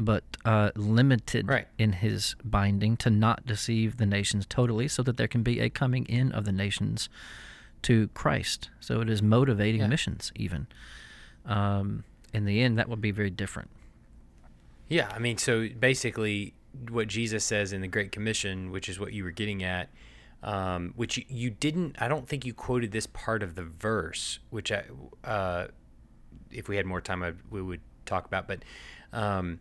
[0.05, 1.67] but uh, limited Right.
[1.77, 5.69] in his binding to not deceive the nations totally, so that there can be a
[5.69, 7.09] coming in of the nations
[7.83, 8.69] to Christ.
[8.79, 9.87] So it is motivating Yeah.
[9.87, 10.67] missions, even.
[11.45, 13.69] Um, in the end, that would be very different.
[14.87, 16.53] Yeah, I mean, so basically,
[16.89, 19.89] what Jesus says in the Great Commission, which is what you were getting at,
[20.43, 24.39] um, which you, you didn't, I don't think you quoted this part of the verse,
[24.49, 24.83] which I,
[25.23, 25.67] uh,
[26.51, 28.47] if we had more time, I, we would talk about.
[28.47, 28.63] But
[29.13, 29.59] um,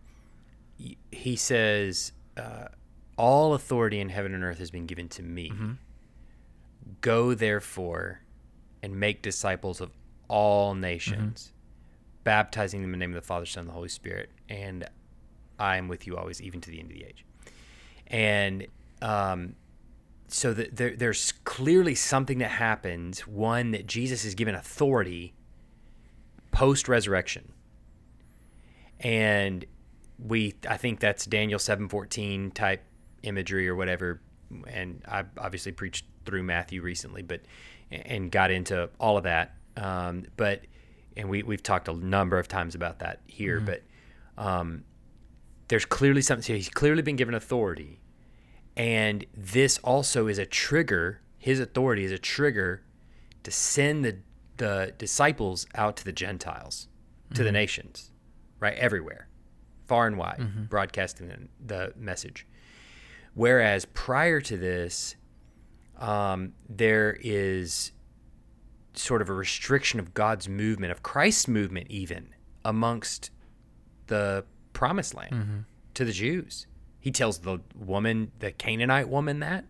[1.11, 2.68] he says, uh,
[3.16, 5.51] "All authority in heaven and earth has been given to me.
[7.01, 8.20] Go therefore,
[8.83, 9.91] and make disciples of
[10.28, 11.53] all nations."
[12.24, 14.85] baptizing them in the name of the Father, Son, and the Holy Spirit, and
[15.59, 17.24] I am with you always, even to the end of the age.
[18.07, 18.66] And
[19.03, 19.55] um,
[20.28, 23.26] so that there, there's clearly something that happens.
[23.26, 25.35] One that Jesus is given authority
[26.51, 27.53] post resurrection,
[28.99, 29.64] and
[30.26, 32.82] we I think that's Daniel seven fourteen type
[33.22, 34.20] imagery or whatever.
[34.66, 37.42] And I obviously preached through Matthew recently, but
[37.90, 39.54] and got into all of that.
[39.76, 40.62] Um, but
[41.16, 43.82] and we we've talked a number of times about that here, but
[44.36, 44.84] um,
[45.68, 46.42] there's clearly something.
[46.42, 48.00] So he's clearly been given authority,
[48.76, 51.20] and this also is a trigger.
[51.38, 52.82] His authority is a trigger
[53.42, 54.18] to send the
[54.56, 56.88] the disciples out to the Gentiles,
[57.34, 58.10] to the nations,
[58.58, 59.28] right everywhere,
[59.91, 60.64] far and wide, mm-hmm.
[60.66, 62.47] broadcasting the, the message.
[63.34, 65.16] Whereas prior to this,
[65.99, 67.91] um, there is
[68.95, 72.28] sort of a restriction of God's movement, of Christ's movement, even
[72.64, 73.32] amongst
[74.07, 75.59] the promised land mm-hmm.
[75.95, 76.68] to the Jews.
[77.01, 79.64] He tells the woman, the Canaanite woman, that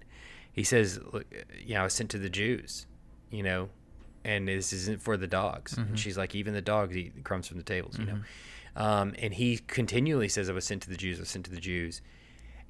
[0.53, 1.25] he says, "Look,
[1.65, 2.87] you know, I was sent to the Jews,
[3.31, 3.71] you know,
[4.23, 5.95] and this isn't for the dogs." And mm-hmm.
[5.95, 8.19] she's like, "Even the dogs eat crumbs from the tables," you know.
[8.77, 11.19] Um, and he continually says, "I was sent to the Jews.
[11.19, 12.01] I was sent to the Jews."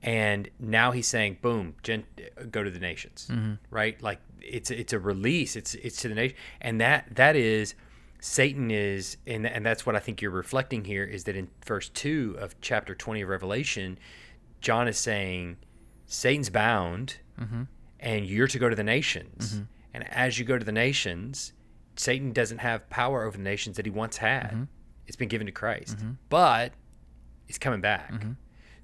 [0.03, 2.07] And now he's saying, "Boom, gen-
[2.51, 3.55] go to the nations." Mm-hmm.
[3.71, 4.01] Right?
[4.03, 5.57] Like it's it's a release.
[5.57, 7.75] It's it's to the nation, and that that is
[8.21, 11.89] Satan is, and and that's what I think you're reflecting here is that in verse
[11.89, 13.99] two of chapter twenty of Revelation,
[14.61, 15.57] John is saying,
[16.07, 17.63] Satan's bound, mm-hmm.
[17.99, 19.65] and you're to go to the nations, mm-hmm.
[19.95, 21.53] and as you go to the nations,
[21.97, 24.69] Satan doesn't have power over the nations that he once had.
[25.11, 26.13] It's been given to Christ, mm-hmm.
[26.29, 26.73] but
[27.49, 28.13] it's coming back.
[28.13, 28.33] Mm-hmm.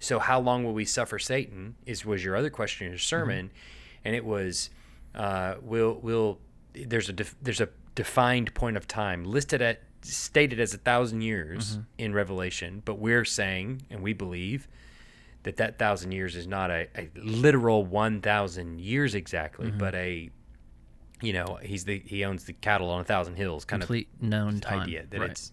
[0.01, 1.77] So how long will we suffer Satan?
[1.87, 3.07] Is was your other question in your mm-hmm.
[3.07, 3.51] sermon,
[4.05, 4.71] and it was,
[5.15, 6.41] uh, will will
[6.75, 11.21] there's a def, there's a defined point of time listed at stated as a thousand
[11.21, 14.67] years in Revelation, but we're saying and we believe
[15.45, 20.29] that that thousand years is not a, a literal one thousand years exactly, but a
[21.23, 24.09] you know he's the he owns the cattle on a thousand hills kind of Complete
[24.21, 24.81] known of time.
[24.81, 25.31] idea that Right.
[25.31, 25.53] it's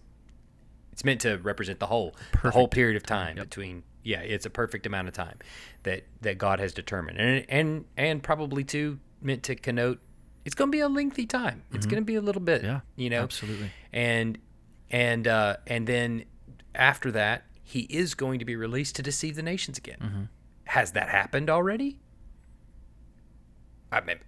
[0.94, 2.14] it's meant to represent the whole
[2.44, 5.36] the whole period of time between yeah it's a perfect amount of time
[5.82, 9.98] that that God has determined and and and probably too meant to connote
[10.44, 12.70] it's going to be a lengthy time it's going to be a little bit Mm-hmm.
[12.70, 13.70] Yeah, you know absolutely.
[13.92, 14.38] and
[14.90, 16.24] and uh, and then
[16.76, 19.98] after that, he is going to be released to deceive the nations again.
[20.00, 20.22] Mm-hmm.
[20.66, 21.98] Has that happened already?
[23.90, 24.18] I mean,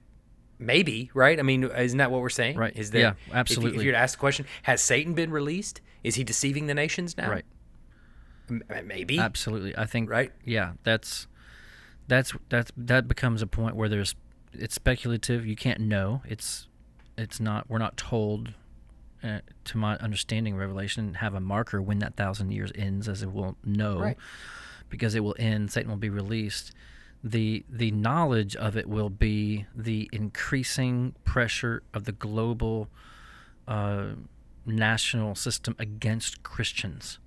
[0.59, 1.39] maybe, right?
[1.39, 2.57] I mean, isn't that what we're saying?
[2.57, 2.75] Right.
[2.77, 5.31] Is that Yeah, if you- If, you were to ask the question, has Satan been
[5.31, 5.81] released?
[6.07, 7.31] Is he deceiving the nations now?
[7.31, 7.45] Right.
[8.49, 9.19] M- maybe.
[9.19, 9.77] Absolutely.
[9.77, 10.31] I think Right?
[10.45, 11.27] Yeah, that's
[12.09, 14.15] that's that's that becomes a point where there's
[14.53, 15.45] it's speculative.
[15.45, 16.23] You can't know.
[16.27, 16.69] It's
[17.19, 18.55] it's not we're not told
[19.25, 23.33] uh, to my understanding revelation have a marker when that thousand years ends as it
[23.33, 24.17] will know Right.
[24.91, 26.73] because it will end satan will be released
[27.25, 32.89] the the knowledge of it will be the increasing pressure of the global
[33.67, 34.09] uh,
[34.67, 37.19] national system against christians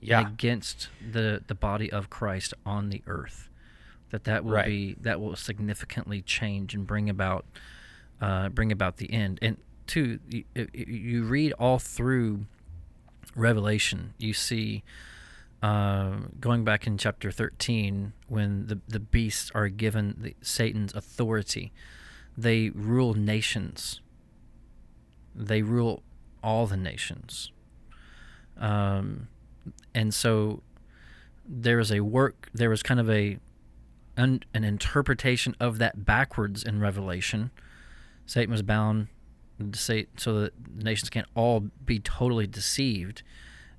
[0.00, 0.20] Yeah.
[0.20, 3.48] against the the body of Christ on the earth.
[4.10, 4.66] That that will Right.
[4.66, 7.44] be that will significantly change and bring about
[8.20, 9.38] uh, bring about the end.
[9.42, 9.56] And
[9.86, 10.44] two, you,
[10.74, 12.46] you read all through
[13.34, 14.82] Revelation, you see
[15.62, 21.72] uh, going back in chapter thirteen when the the beasts are given the, Satan's authority,
[22.36, 24.00] they rule nations.
[25.34, 26.02] They rule
[26.42, 27.50] all the nations.
[28.58, 29.28] Um,
[29.94, 30.62] and so
[31.48, 33.38] there was a work there was kind of a
[34.16, 37.50] an, an interpretation of that backwards in revelation
[38.26, 39.08] satan was bound
[39.72, 43.22] to say so that the nations can't all be totally deceived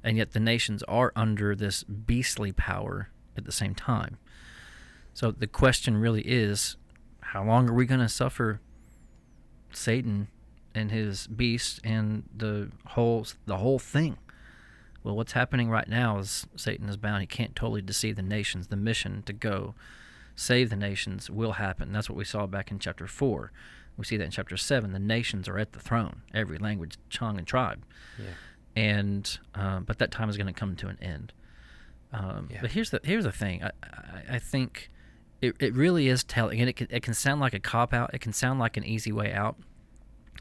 [0.04, 4.18] and yet the nations are under this beastly power at the same time
[5.14, 6.78] so the question really is
[7.22, 8.62] how long are we going to suffer
[9.72, 10.28] satan
[10.78, 14.18] and his beast and the whole the whole thing
[15.08, 17.22] well, what's happening right now is Satan is bound.
[17.22, 18.68] He can't totally deceive the nations.
[18.68, 19.74] The mission to go
[20.36, 21.94] save the nations will happen.
[21.94, 23.54] That's what we saw back in chapter 4.
[23.96, 24.92] We see that in chapter 7.
[24.92, 27.86] The nations are at the throne, every language, tongue, and tribe.
[28.20, 28.26] Yeah.
[28.76, 31.32] And, um, but that time is going to come to an end.
[32.12, 32.60] Um, Yeah.
[32.60, 33.64] But here's the, here's the thing.
[33.64, 34.92] I, I, I think
[35.42, 36.60] it, it really is telling.
[36.60, 38.84] And it can, it can sound like a cop out, it can sound like an
[38.84, 39.56] easy way out.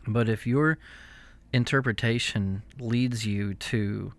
[0.07, 0.79] But if your
[1.53, 4.13] interpretation leads you to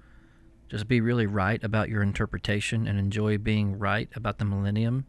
[0.69, 5.05] just be really right about your interpretation and enjoy being right about the millennium.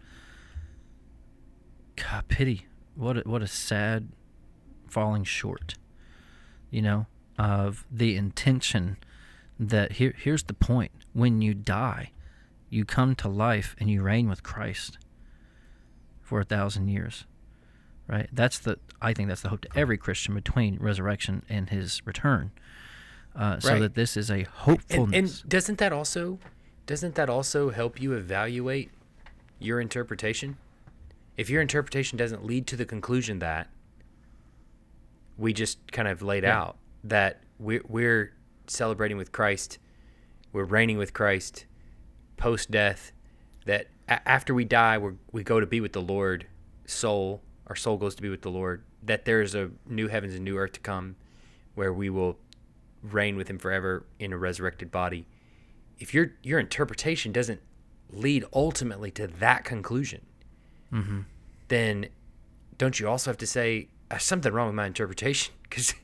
[1.96, 2.66] God, pity.
[2.94, 4.08] What a, what a sad
[4.86, 5.74] falling short,
[6.70, 7.06] you know,
[7.38, 8.96] of the intention
[9.58, 10.92] that here here's the point.
[11.12, 12.12] When you die,
[12.70, 14.98] you come to life and you reign with Christ
[16.22, 17.24] for a thousand years.
[18.08, 18.28] Right?
[18.32, 22.50] That's the I think that's the hope to every Christian between resurrection and his return.
[23.36, 23.80] Uh, so Right.
[23.80, 25.40] that this is a And, hopefulness.
[25.42, 26.38] and doesn't that also
[26.86, 28.90] doesn't that also help you evaluate
[29.58, 30.56] your interpretation?
[31.36, 33.68] If your interpretation doesn't lead to the conclusion that
[35.36, 36.58] we just kind of laid Yeah.
[36.58, 38.32] out that we're, we're
[38.66, 39.78] celebrating with Christ,
[40.52, 41.66] we're reigning with Christ
[42.36, 43.12] post death,
[43.66, 46.46] that a- after we die, we we go to be with the Lord,
[46.86, 50.44] soul, our soul goes to be with the Lord, that there's a new heavens and
[50.44, 51.16] new earth to come
[51.74, 52.38] where we will
[53.02, 55.26] reign with him forever in a resurrected body.
[55.98, 57.60] If your your interpretation doesn't
[58.10, 60.22] lead ultimately to that conclusion,
[60.92, 61.20] mm-hmm.
[61.68, 62.08] then
[62.78, 65.54] don't you also have to say uh, something wrong with my interpretation?
[65.68, 65.94] Because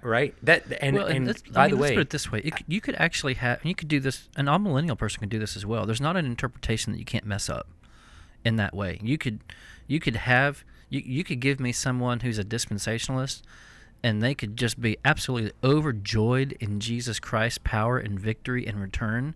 [0.00, 2.30] right, that and, well, and let's, by I mean, the way, let's put it this
[2.30, 4.28] way: it, you could actually have, you could do this.
[4.36, 5.86] An amillennial person can do this as well.
[5.86, 7.66] There's not an interpretation that you can't mess up
[8.44, 8.98] in that way.
[9.02, 9.40] You could,
[9.86, 13.42] you could have, you, you could give me someone who's a dispensationalist,
[14.02, 19.34] and they could just be absolutely overjoyed in Jesus Christ's power and victory and return,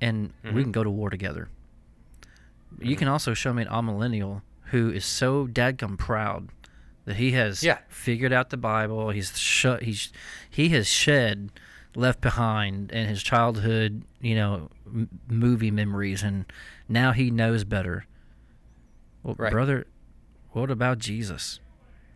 [0.00, 0.54] and Mm-hmm.
[0.56, 1.48] we can go to war together.
[2.80, 6.48] You can also show me an amillennial who is so dadgum proud
[7.06, 7.78] that he has Yeah.
[7.88, 9.10] figured out the Bible.
[9.10, 9.82] He's shut.
[9.82, 10.12] He's
[10.48, 11.50] he has shed
[11.96, 16.44] left behind in his childhood, you know, m- movie memories, and
[16.88, 18.04] now he knows better.
[19.28, 19.50] Well, Right.
[19.52, 19.86] brother,
[20.52, 21.60] what about Jesus?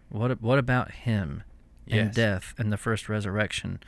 [0.08, 1.42] What what about him
[1.86, 2.14] and Yes.
[2.14, 3.80] death and the first resurrection?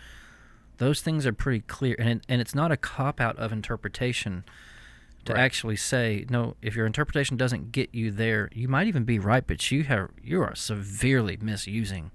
[0.76, 4.44] Those things are pretty clear, and it, and it's not a cop out of interpretation
[5.24, 5.40] to Right.
[5.40, 6.56] actually say no.
[6.60, 10.10] If your interpretation doesn't get you there, you might even be right, but you have
[10.22, 12.10] you are severely misusing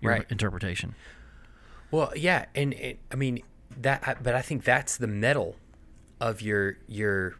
[0.00, 0.26] your Right.
[0.28, 0.96] interpretation.
[1.92, 3.42] Well, yeah, and it, I mean
[3.80, 5.54] that, but I think that's the mettle
[6.20, 7.36] of your your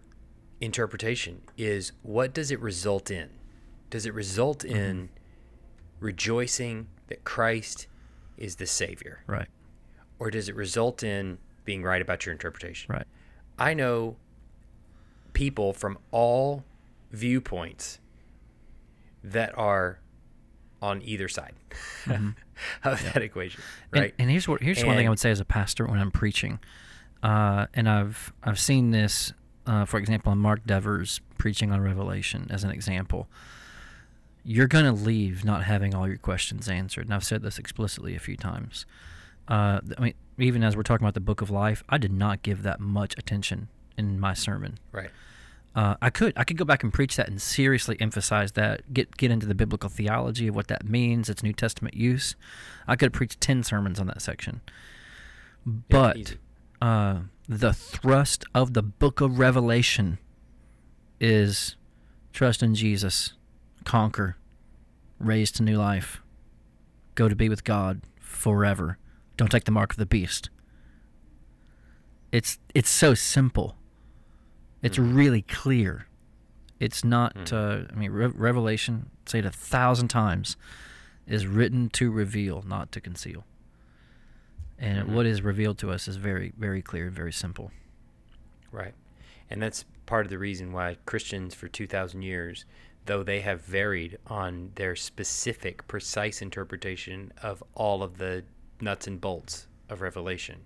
[0.65, 3.31] interpretation is what does it result in?
[3.91, 5.11] Does it result in
[6.01, 7.87] rejoicing that Christ
[8.39, 9.49] is the Savior, Right.
[10.19, 12.93] or does it result in being right about your interpretation?
[12.93, 13.07] Right.
[13.59, 14.17] I know
[15.33, 16.65] people from all
[17.11, 17.99] viewpoints
[19.23, 19.99] that are
[20.81, 21.55] on either side
[22.85, 24.13] of that equation, right?
[24.19, 26.11] And, and here's what here's one thing I would say as a pastor when I'm
[26.11, 26.59] preaching,
[27.23, 29.33] uh, and I've I've seen this,
[29.67, 33.29] uh, for example, in Mark Dever's preaching on Revelation as an example.
[34.45, 38.19] You're gonna leave not having all your questions answered, and I've said this explicitly a
[38.19, 38.87] few times.
[39.47, 42.43] Uh, I mean, even as we're talking about the Book of Life, I did not
[42.43, 44.79] give that much attention in my sermon.
[44.93, 45.11] right.
[45.75, 49.17] Uh, I could I could go back and preach that and seriously emphasize that get
[49.17, 52.37] get into the biblical theology of what that means, its New Testament use.
[52.87, 54.61] I could have preached ten sermons on that section,
[55.65, 56.37] but easy.
[57.49, 60.19] The thrust of the Book of Revelation
[61.21, 61.77] is
[62.33, 63.35] trust in Jesus,
[63.85, 64.37] conquer,
[65.19, 66.23] raised to new life,
[67.15, 68.99] go to be with God forever.
[69.37, 70.51] Don't take the mark of the beast.
[72.31, 73.77] It's it's so simple.
[74.83, 76.07] It's really clear.
[76.81, 77.53] It's not.
[77.53, 80.57] Uh, I mean, Re- Revelation, say it a thousand times,
[81.27, 83.45] is written to reveal, not to conceal.
[84.83, 85.15] And mm-hmm.
[85.15, 87.71] what is revealed to us is very, very clear, and very simple.
[88.73, 88.95] Right.
[89.49, 92.65] And that's part of the reason why Christians for 2,000 years,
[93.07, 98.43] though they have varied on their specific, precise interpretation of all of the
[98.81, 100.63] nuts and bolts of Revelation,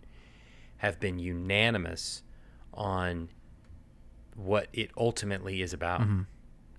[0.78, 2.22] have been unanimous
[2.72, 3.28] on
[4.34, 6.22] what it ultimately is about mm-hmm.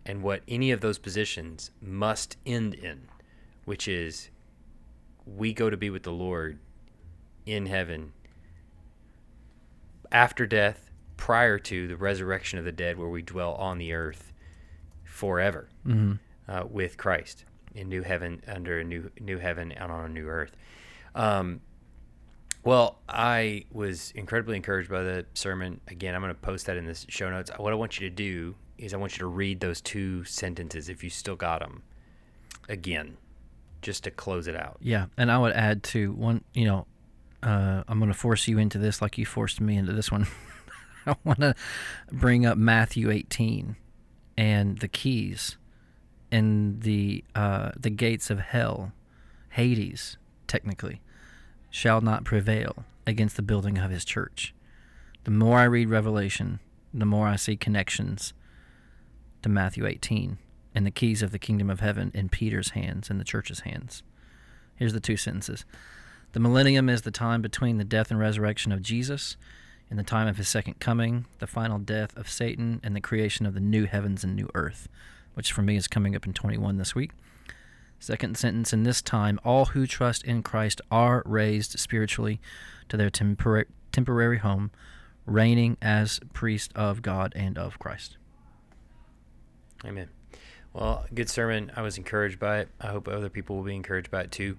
[0.08, 3.08] and what any of those positions must end in,
[3.66, 4.32] which is
[5.26, 6.58] we go to be with the Lord
[7.48, 8.14] in heaven
[10.12, 14.32] after death, prior to the resurrection of the dead, where we dwell on the earth
[15.04, 16.14] forever Mm-hmm.
[16.52, 20.28] uh, with Christ in new heaven, under a new new heaven and on a new
[20.28, 20.56] earth.
[21.16, 21.62] Um,
[22.64, 25.80] well, I was incredibly encouraged by the sermon.
[25.88, 27.50] Again, I'm going to post that in the show notes.
[27.58, 30.90] What I want you to do is I want you to read those two sentences
[30.90, 31.84] if you still got them
[32.70, 33.18] again,
[33.82, 34.78] just to close it out.
[34.82, 36.44] Yeah, and I would add to one.
[36.54, 36.88] You know,
[37.44, 40.28] uh, I'm going to force you into this like you forced me into this one.
[41.06, 41.56] I want to
[42.12, 43.76] bring up Matthew 18
[44.38, 45.58] and the keys
[46.32, 48.92] and the uh, the gates of hell,
[49.52, 50.18] Hades,
[50.48, 51.02] technically,
[51.70, 54.54] shall not prevail against the building of his church.
[55.24, 56.60] The more I read Revelation,
[56.94, 58.34] the more I see connections
[59.44, 60.38] to Matthew 18
[60.76, 64.04] and the keys of the kingdom of heaven in Peter's hands and the church's hands.
[64.76, 65.66] Here's the two sentences.
[66.34, 69.38] The millennium is the time between the death and resurrection of Jesus
[69.90, 73.46] and the time of his second coming, the final death of Satan, and the creation
[73.46, 74.90] of the new heavens and new earth,
[75.34, 77.12] which for me is coming up in 21 this week.
[78.00, 82.40] Second sentence In this time, all who trust in Christ are raised spiritually
[82.90, 84.72] to their tempora- temporary home,
[85.26, 88.18] reigning as priest of God and of Christ.
[89.86, 90.10] Amen.
[90.74, 91.72] Well, good sermon.
[91.76, 92.70] I was encouraged by it.
[92.80, 94.58] I hope other people will be encouraged by it too.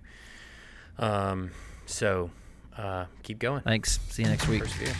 [0.99, 1.51] Um,
[1.87, 2.31] so
[2.77, 3.63] uh, keep going.
[3.63, 3.99] Thanks.
[4.11, 4.63] See you next week.
[4.63, 4.95] Persevere.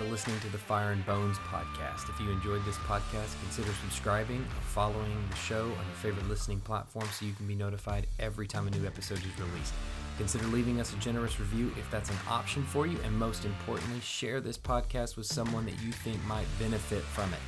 [0.00, 2.08] For listening to the Fire and Bones podcast.
[2.08, 6.60] If you enjoyed this podcast, consider subscribing or following the show on your favorite listening
[6.60, 9.74] platform so you can be notified every time a new episode is released.
[10.16, 14.00] Consider leaving us a generous review if that's an option for you, and most importantly,
[14.00, 17.40] share this podcast with someone that you think might benefit from it.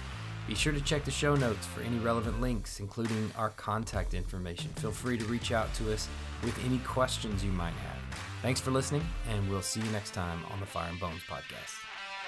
[0.47, 4.71] Be sure to check the show notes for any relevant links, including our contact information.
[4.77, 6.07] Feel free to reach out to us
[6.43, 8.21] with any questions you might have.
[8.43, 11.92] Thanks for listening, and we'll see you next time on the Fire and Bones podcast.